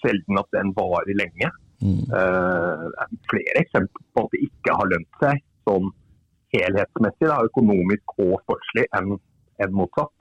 [0.02, 1.52] sjelden at den varer lenge.
[1.84, 2.02] Mm.
[2.10, 5.90] Uh, det er flere eksempler på at det ikke har lønt seg sånn
[6.56, 9.16] helhetsmessig, da, økonomisk og sportslig, enn
[9.64, 10.15] en motsatt.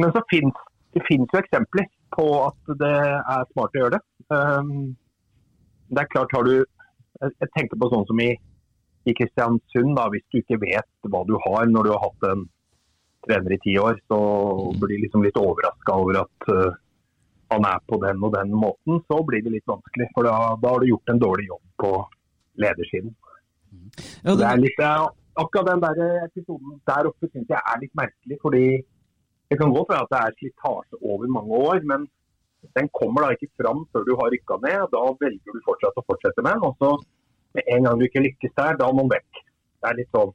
[0.00, 0.64] Men så finnes,
[0.96, 4.02] det finnes jo eksempler på at det er smart å gjøre det.
[4.32, 4.96] Um,
[5.92, 6.56] det er klart har du
[7.22, 8.32] Jeg tenker på sånn som i,
[9.08, 12.42] i Kristiansund, da, hvis du ikke vet hva du har når du har hatt en
[13.24, 14.18] trener i ti år, så
[14.76, 16.76] blir du liksom litt overraska over at uh,
[17.54, 20.10] han er på den og den måten, så blir det litt vanskelig.
[20.14, 21.92] For da, da har du gjort en dårlig jobb på
[22.62, 23.14] ledersiden.
[24.24, 24.84] Ja, Det det, er litt,
[25.36, 28.38] akkurat den der episoden der oppe syns jeg er litt merkelig.
[28.42, 28.66] fordi
[29.48, 32.06] det kan godt være at det er slitasje over mange år, men
[32.78, 34.88] den kommer da ikke fram før du har rykka ned.
[34.94, 36.66] Da velger du fortsatt å fortsette med den.
[36.68, 36.90] Og så
[37.54, 39.42] med en gang du ikke lykkes der, da må den vekk.
[39.80, 40.34] Det er litt sånn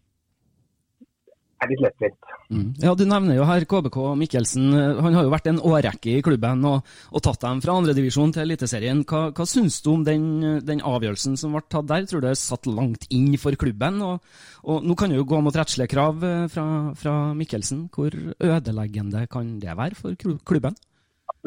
[1.61, 2.29] er litt lettvint.
[2.49, 2.67] mm.
[2.83, 4.67] ja, Du nevner jo her KBK Mikkelsen.
[5.05, 8.45] Han har jo vært en årrekke i klubben og, og tatt dem fra andredivisjon til
[8.45, 9.03] Eliteserien.
[9.07, 10.27] Hva, hva syns du om den,
[10.67, 12.07] den avgjørelsen som ble tatt der?
[12.09, 14.01] Tror du det er satt langt inn for klubben?
[14.05, 14.21] Og,
[14.67, 17.87] og Nå kan det jo gå mot rettslige krav eh, fra, fra Mikkelsen.
[17.93, 20.79] Hvor ødeleggende kan det være for klubben?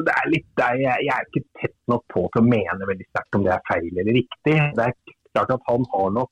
[0.03, 3.37] det er litt der jeg er ikke tett nok på til å mene veldig sterkt
[3.37, 4.55] om det er feil eller riktig.
[4.75, 4.95] Det er
[5.35, 6.31] klart at han har nok,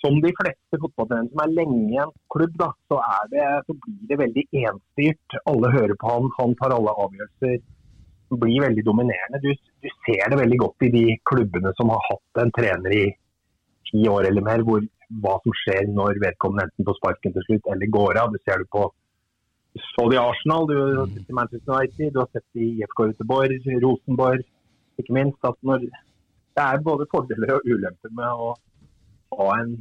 [0.00, 3.00] som de fleste fotballtrenere som er lenge i en klubb, da, så,
[3.32, 5.40] det, så blir det veldig enstyrt.
[5.50, 7.58] Alle hører på han, han tar alle avgjørelser.
[8.30, 9.40] Blir veldig dominerende.
[9.42, 9.50] Du,
[9.82, 13.04] du ser det veldig godt i de klubbene som har hatt en trener i
[13.90, 14.84] ti år eller mer, hvor,
[15.22, 18.32] hva som skjer når vedkommende enten får sparken til slutt eller går av.
[18.34, 18.86] Det ser du på
[19.70, 22.70] du så det Arsenal, du har sett i Manchester United, du har sett det i
[22.80, 24.42] IFK Göteborg, Rosenborg,
[24.98, 25.38] ikke minst.
[25.46, 25.84] At når,
[26.58, 28.48] det er både fordeler og ulemper med å
[29.38, 29.76] ha en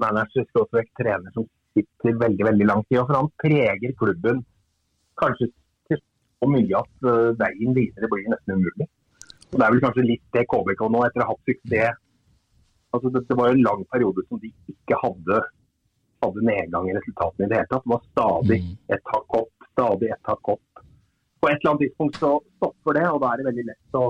[0.00, 3.00] manager skråstrek trener som sitter veldig veldig lang tid.
[3.02, 4.44] For han preger klubben
[5.20, 5.50] kanskje
[5.88, 8.88] til så mye at uh, veien videre blir nesten umulig.
[9.52, 12.00] Og Det er vel kanskje litt det KBK nå, etter å ha hatt suksess.
[12.94, 15.42] Altså, det, det var jo en lang periode som de ikke hadde
[16.24, 17.84] hadde nedgang i resultatene i det hele tatt.
[17.84, 18.60] Det var stadig
[18.96, 20.84] et hakk opp, stadig et hakk opp.
[21.40, 24.04] På et eller annet tidspunkt så stopper det, og da er det veldig lett å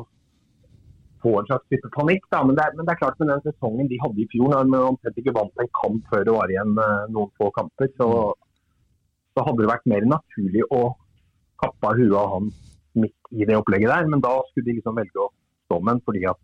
[1.24, 2.26] få en slags type panikk.
[2.32, 2.42] Da.
[2.44, 4.68] Men, det er, men det er klart med den sesongen de hadde i fjor, når
[4.68, 8.08] de omtrent ikke vant en kamp før det var igjen eh, noen få kamper, så,
[9.34, 10.84] så hadde det vært mer naturlig å
[11.64, 12.48] kappe av huet av han
[13.00, 14.08] midt i det opplegget der.
[14.12, 15.30] Men da skulle de liksom velge å
[15.66, 16.40] stå med ham fordi at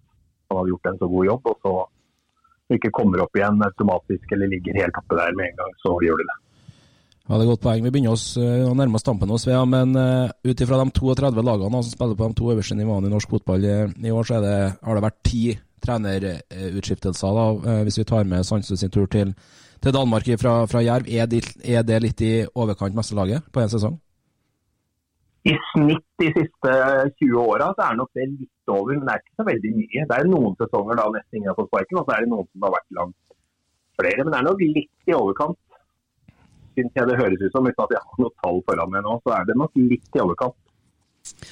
[0.50, 1.50] han hadde gjort en så god jobb.
[1.52, 1.74] og så
[2.76, 6.20] ikke kommer opp igjen automatisk eller ligger helt oppe der med en gang, så gjør
[6.22, 6.36] de det.
[7.30, 7.84] Ja, det er godt poeng.
[7.86, 10.90] Vi begynner oss eh, å nærme oss tampen hos Svea, men uh, ut ifra de
[10.96, 14.26] 32 lagene som spiller på de to øverste nivåene i norsk fotball eh, i år,
[14.26, 15.44] så det, har det vært ti
[15.80, 19.30] trenerutskiftelser, da, hvis vi tar med Sandsø sin tur til,
[19.78, 21.06] til Danmark fra, fra Jerv.
[21.06, 23.94] Er, de, er det litt i overkant meste laget på én sesong?
[25.46, 26.74] I snitt de siste
[27.22, 30.04] 20 åra så er nok det litt over, men det er ikke så veldig mye.
[30.10, 32.50] Det er noen sesonger da nesten ingen har fått sparken, og så er det noen
[32.50, 33.18] som har vært langt
[34.02, 34.20] flere.
[34.26, 35.62] Men det er nok litt i overkant,
[36.74, 37.68] syns jeg det høres ut som.
[37.68, 40.24] Uten at jeg har noe tall foran meg nå, så er det nok litt i
[40.24, 40.58] overkant.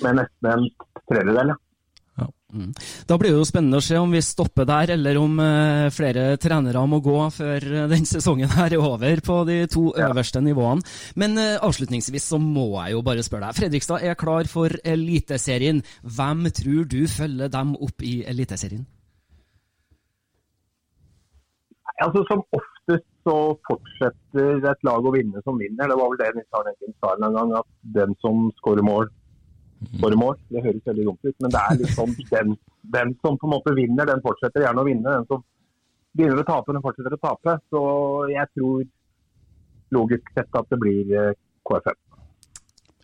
[0.05, 0.69] Med nesten en
[1.11, 1.59] tredjedel, ja.
[2.49, 6.39] Da blir det jo spennende å se om vi stopper der, eller om eh, flere
[6.41, 10.81] trenere må gå før eh, den sesongen her er over på de to øverste nivåene.
[11.21, 13.59] Men eh, avslutningsvis så må jeg jo bare spørre deg.
[13.61, 15.83] Fredrikstad er klar for Eliteserien.
[16.01, 18.87] Hvem tror du følger dem opp i Eliteserien?
[22.01, 22.47] Altså, som
[22.89, 23.37] oftest så
[23.69, 25.89] fortsetter et lag å vinne som vinner.
[25.89, 29.09] Det var vel det Nils Arne Eggen sa en gang, at den som skårer mål,
[29.99, 30.37] skårer mål.
[30.49, 32.57] Det høres veldig dumt ut, men det er litt sånn den,
[32.97, 35.17] den som på en måte vinner, den fortsetter gjerne å vinne.
[35.19, 35.45] Den som
[36.17, 37.59] begynner å tape, den fortsetter å tape.
[37.69, 37.83] Så
[38.33, 38.87] jeg tror
[39.99, 41.37] logisk sett at det blir eh,
[41.69, 42.01] KFM.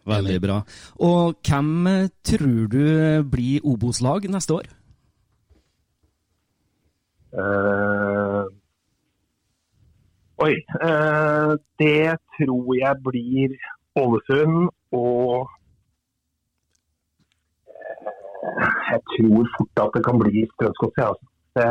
[0.05, 0.59] Veldig bra.
[1.05, 2.83] Og hvem eh, tror du
[3.33, 4.69] blir Obos-lag neste år?
[7.35, 8.45] Eh,
[10.45, 10.55] oi.
[10.89, 11.53] eh,
[11.83, 13.55] det tror jeg blir
[14.03, 15.47] Ålesund og
[17.69, 21.07] eh, Jeg tror fort at det kan bli Strømsgodset.
[21.11, 21.27] Altså.
[21.57, 21.71] Det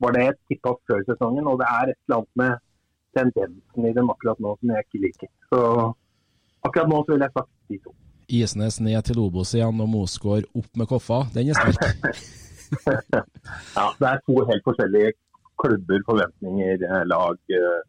[0.00, 2.52] var det jeg tippa før sesongen, og det er et eller annet med
[3.16, 5.30] tendensen i dem akkurat nå som jeg ikke liker.
[5.52, 5.60] Så
[6.66, 7.94] akkurat nå så vil jeg sagt de to.
[8.40, 11.80] Isnes ned til Obos igjen og Mosgård opp med Koffa, den er sterk.
[13.76, 15.16] ja, det er to helt forskjellige
[15.60, 17.80] klubber, forventninger, eh, lag eh,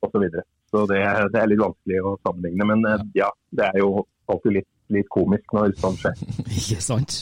[0.00, 0.12] osv.
[0.12, 0.46] Så, videre.
[0.70, 1.00] så det,
[1.34, 2.68] det, er litt vanskelig å sammenligne.
[2.72, 6.24] Men eh, ja, det er jo alltid litt, litt komisk når sånt skjer.
[6.60, 7.20] Ikke sant.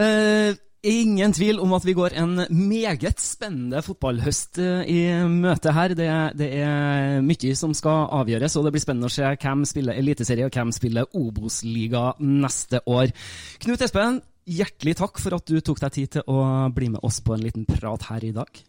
[0.00, 5.92] Uh, Ingen tvil om at vi går en meget spennende fotballhøst eh, i møte her.
[5.92, 6.06] Det,
[6.40, 10.48] det, er mye som skal avgjøres, og det blir spennende å se hvem spiller Eliteserie
[10.48, 13.12] og hvem spiller Obos-liga neste år.
[13.60, 16.40] Knut Espen, hjertelig takk for at du tok deg tid til å
[16.72, 18.64] bli med oss på en liten prat her i dag.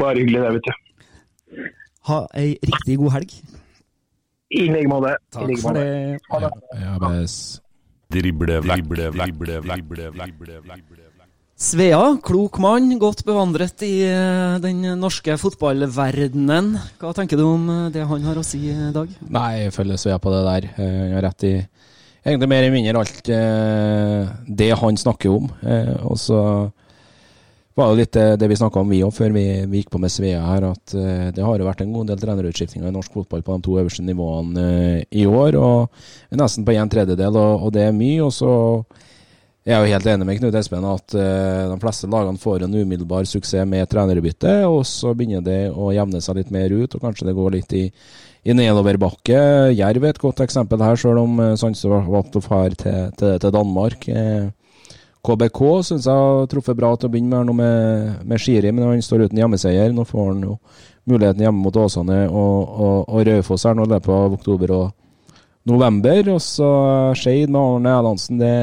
[0.00, 1.68] Bare hyggelig det, vet du.
[2.08, 3.30] Ha ei riktig god helg.
[4.50, 5.16] I like måte.
[5.34, 6.18] Takk for det.
[6.30, 6.50] Ha det.
[6.80, 7.26] Ja, ja.
[11.60, 16.70] Svea, klok mann, godt bevandret i eh, den norske fotballverdenen.
[16.98, 19.12] Hva tenker du om eh, det han har å si i dag?
[19.28, 20.68] Nei, jeg følger Svea på det der.
[20.72, 21.52] Eh, han har rett i
[22.24, 23.28] egentlig mer eller mindre alt
[24.60, 25.46] det han snakker om.
[26.08, 26.40] Og så
[27.78, 30.12] var jo litt det vi snakka om vi òg før vi, vi, gikk på med
[30.12, 33.44] Svea her, at uh, det har jo vært en god del trenerutskiftninger i norsk fotball
[33.46, 35.58] på de to øverste nivåene uh, i år.
[35.60, 38.18] og Nesten på en tredjedel, og, og det er mye.
[38.26, 38.52] og så
[39.60, 42.74] jeg er jo helt enig med Knut Espen at uh, de fleste lagene får en
[42.74, 47.04] umiddelbar suksess med trenerbytte, og så begynner det å jevne seg litt mer ut, og
[47.04, 47.84] kanskje det går litt i,
[48.48, 49.42] i nedoverbakke.
[49.76, 54.08] Jerv er et godt eksempel her, selv om Sandstø å dra til, til, til, Danmark.
[54.08, 54.48] Uh,
[55.26, 59.02] KBK syns jeg har truffet bra til å begynne med, med, med Skiri, men han
[59.04, 59.92] står uten hjemmeseier.
[59.92, 60.54] Nå får han jo
[61.10, 64.86] muligheten hjemme mot Åsane og, og, og Raufoss her nå i løpet av oktober og
[65.68, 66.32] november.
[66.36, 66.70] Og så
[67.18, 68.54] Skeid med Arne Erlandsen, det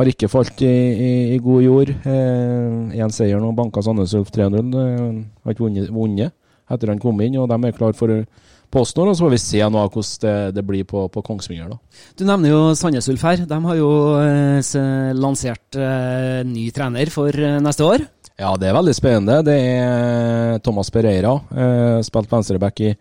[0.00, 1.94] har ikke falt i, i, i god jord.
[2.02, 4.74] Én eh, seier nå, banka Sandnes Ulf 3-0.
[4.74, 6.36] Har ikke vunnet, vunnet
[6.70, 8.22] etter han kom inn, og de er klar for
[8.70, 11.72] påstår, og så får vi se nå hvordan det, det blir på, på Kongsvinger.
[11.72, 12.04] da.
[12.18, 13.44] Du nevner jo Sandnes Ulf her.
[13.48, 13.90] De har jo
[14.20, 14.78] eh,
[15.18, 18.06] lansert eh, ny trener for eh, neste år.
[18.40, 19.40] Ja, det er veldig spennende.
[19.44, 21.34] Det er Thomas Pereira.
[21.52, 22.94] Eh, spilt venstreback i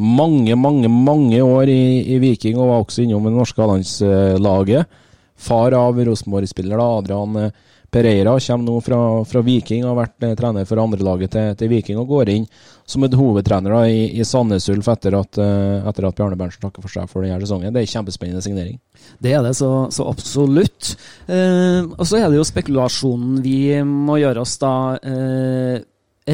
[0.00, 5.00] mange, mange mange år i, i, Viking, og var også innom det norske landslaget.
[5.40, 7.52] Far av Rosenborg-spiller Adrian eh,
[7.90, 11.98] Pereira kommer nå fra, fra Viking, har vært eh, trener for andrelaget til, til Viking
[11.98, 12.46] og går inn
[12.90, 16.62] som et hovedtrener da, i, i Sandnes Ulf etter at, uh, etter at Bjarne Berntsen
[16.62, 17.70] takker for seg for denne sesongen.
[17.74, 18.78] Det er en kjempespennende signering.
[19.22, 20.94] Det er det så, så absolutt.
[21.30, 25.76] Eh, og så er det jo spekulasjonen vi må gjøre oss da eh,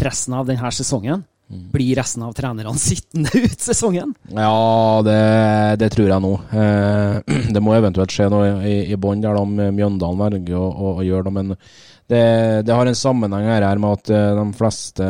[0.07, 1.25] resten av denne sesongen.
[1.47, 1.69] Mm.
[1.71, 4.15] Blir resten av trenerne sittende ut sesongen?
[4.35, 5.21] Ja, det,
[5.83, 6.33] det, tror jeg nå.
[6.51, 10.97] Eh, det må eventuelt skje noe i, i bånn der de Mjøndalen velger å, å,
[10.99, 11.37] å gjøre det.
[11.39, 11.55] Men
[12.07, 12.27] det,
[12.67, 15.09] det, har en sammenheng her med at eh, de fleste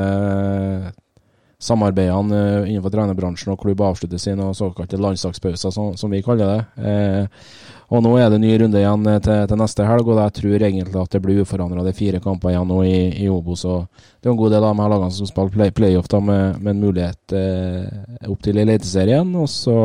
[1.58, 6.88] samarbeidene eh, innenfor trenerbransjen og klubb avslutter sine såkalte landslagspauser, som, som, vi kaller det.
[6.90, 7.48] Eh,
[7.86, 10.64] og Nå er det ny runde igjen eh, til, til, neste helg, og jeg tror
[10.68, 11.84] egentlig at det blir uforandra.
[11.86, 13.62] Det er fire kamper igjen nå i, i Obos.
[13.64, 13.86] og
[14.18, 16.58] Det er en god del av de her lagene som spiller play, playoff da, med,
[16.58, 19.30] med, en mulighet eh, opp til Eliteserien.
[19.38, 19.78] Og så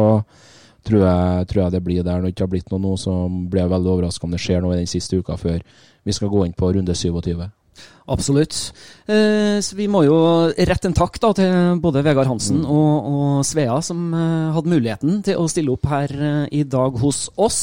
[0.87, 2.17] tror jeg, tror jeg, det blir der.
[2.17, 4.65] Når det ikke har blitt noe nå, så blir jeg veldig overraska om det skjer
[4.65, 5.61] noe i den siste uka før
[6.01, 7.37] vi skal gå inn på runde 27.
[8.11, 8.73] Absolutt.
[9.11, 10.15] Eh, så vi må jo
[10.51, 12.67] rette en takk da, til både Vegard Hansen mm.
[12.69, 16.97] og, og, Svea, som eh, hadde muligheten til å stille opp her eh, i dag
[17.01, 17.61] hos oss.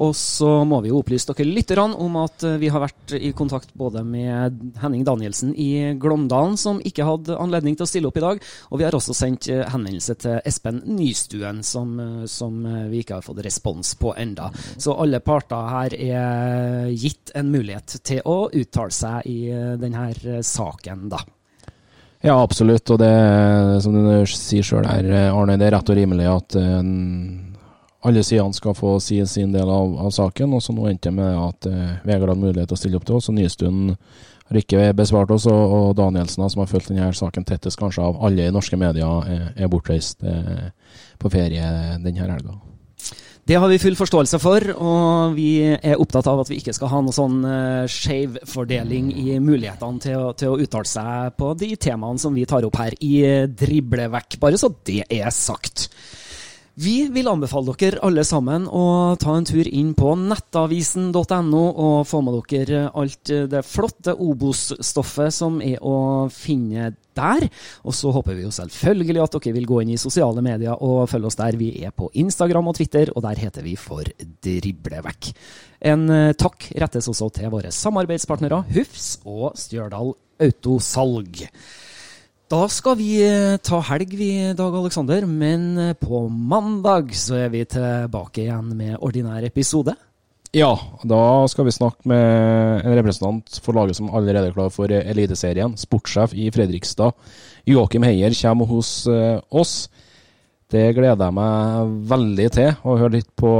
[0.00, 3.74] Og så må vi jo opplyse dere lytterne om at vi har vært i kontakt
[3.78, 8.24] både med Henning Danielsen i Glåmdalen, som ikke hadde anledning til å stille opp i
[8.24, 8.40] dag,
[8.70, 11.92] og vi har også sendt henvendelse til Espen Nystuen, som,
[12.30, 12.58] som
[12.90, 14.48] vi ikke har fått respons på enda.
[14.80, 19.38] Så alle parter her er gitt en mulighet til å uttale seg i
[19.90, 21.20] denne eh, saken, da.
[22.20, 22.90] Ja, absolutt.
[22.90, 23.12] Og det
[23.82, 26.80] som du sier sjøl her, eh, Arne, det er rett og rimelig at uh,
[28.04, 30.52] alle sidene skal få si sin del av, av saken.
[30.56, 33.08] Og så nå endte det med at uh, Vegard hadde mulighet til å stille opp
[33.08, 33.94] til oss, og Nystuen
[34.50, 35.48] har ikke besvart oss.
[35.48, 39.24] Og, og Danielsen, som har fulgt denne saken tettest kanskje av alle i norske medier,
[39.24, 40.68] er, er bortreist uh,
[41.20, 41.72] på ferie
[42.04, 42.60] denne helga.
[43.48, 46.90] Det har vi full forståelse for, og vi er opptatt av at vi ikke skal
[46.92, 51.50] ha noe sånn uh, skeiv fordeling i mulighetene til å, til å, uttale seg på
[51.58, 53.14] de temaene som vi tar opp her i
[53.48, 55.88] Driblevekk, bare så det er sagt.
[56.80, 62.20] Vi vil anbefale dere alle sammen å ta en tur inn på nettavisen.no og få
[62.24, 67.44] med dere alt det flotte Obos-stoffet som er å finne der.
[67.84, 71.04] Og så håper vi jo selvfølgelig at dere vil gå inn i sosiale medier og
[71.12, 71.60] følge oss der.
[71.60, 74.08] Vi er på Instagram og Twitter, og der heter vi for
[74.40, 75.34] Driblevekk.
[75.92, 81.44] En eh, takk rettes også til våre samarbeidspartnere Hufs og Stjørdal Autosalg.
[82.50, 85.22] Da skal vi eh, ta helg, vi, Dag Aleksander.
[85.22, 89.94] Men eh, på mandag så er vi tilbake igjen med ordinær episode.
[90.50, 90.72] Ja,
[91.06, 95.76] da skal vi snakke med en representant for laget som allerede er klar for Eliteserien.
[95.78, 97.14] Sportssjef i Fredrikstad,
[97.70, 99.84] Joakim Heier, kommer hos eh, oss.
[100.74, 103.52] Det gleder jeg meg veldig til, å høre litt på,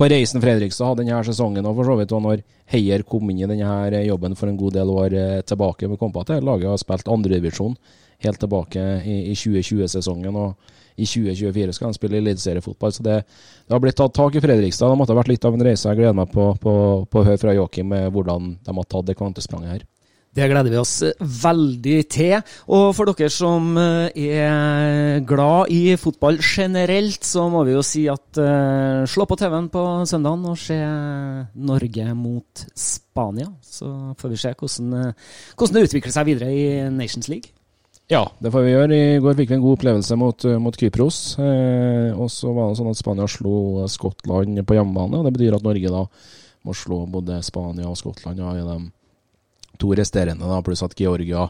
[0.00, 1.68] på reisen Fredrikstad hadde denne sesongen.
[1.68, 2.40] Og for så vidt når
[2.72, 5.92] Heier kom inn i denne jobben for en god del år tilbake.
[5.92, 7.76] Vi kom på at laget har spilt andredivisjon
[8.28, 10.36] helt tilbake i, i 2020-sesongen.
[10.36, 12.92] og i 2024 skal han spille eliteseriefotball.
[12.94, 14.92] Så det, det, har blitt tatt tak i Fredrikstad.
[14.92, 15.88] Det måtte ha vært litt av en reise.
[15.90, 16.74] Jeg gleder meg på, på,
[17.10, 19.82] på å høre fra Joakim hvordan de har tatt det kvantespranget her.
[20.34, 20.96] Det gleder vi oss
[21.44, 22.34] veldig til.
[22.74, 28.02] Og for dere som eh, er glad i fotball generelt, så må vi jo si
[28.10, 30.78] at uh, slå på TV-en på søndagen og se
[31.54, 33.52] Norge mot Spania.
[33.62, 37.54] Så får vi se hvordan, eh, hvordan det utvikler seg videre i Nations League.
[38.12, 38.96] Ja, det får vi gjøre.
[38.96, 41.38] I går fikk vi en god opplevelse mot, eh, mot Kypros.
[41.40, 45.18] Eh, og så var det sånn at Spania slo Skottland på hjemmebane.
[45.18, 46.04] og Det betyr at Norge da
[46.64, 48.90] må slå både Spania og Skottland ja, i de
[49.80, 51.48] to resterende, da, pluss at Georgia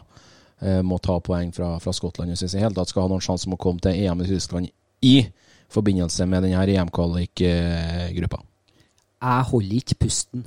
[0.61, 3.23] eh, må ta poeng fra, fra Skottland hvis vi i hele tatt skal ha noen
[3.23, 4.71] sjanse om å komme til EM i Tyskland
[5.05, 5.15] i
[5.71, 8.39] forbindelse med denne EM-kvalik-gruppa.
[9.25, 10.45] Jeg holder ikke pusten.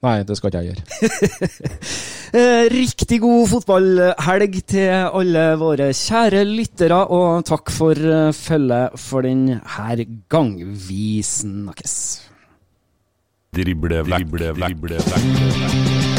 [0.00, 0.84] Nei, det skal ikke jeg gjøre.
[2.30, 9.26] Eh, riktig god fotballhelg til alle våre kjære lyttere, og takk for eh, følget for
[9.26, 9.58] denne
[10.30, 10.52] gang.
[10.86, 11.96] Vi snakkes.
[13.58, 16.09] Drible, vekk, drible, vekk, drible, vekk.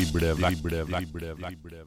[0.00, 1.84] Libre, libre, libre, libre, libre.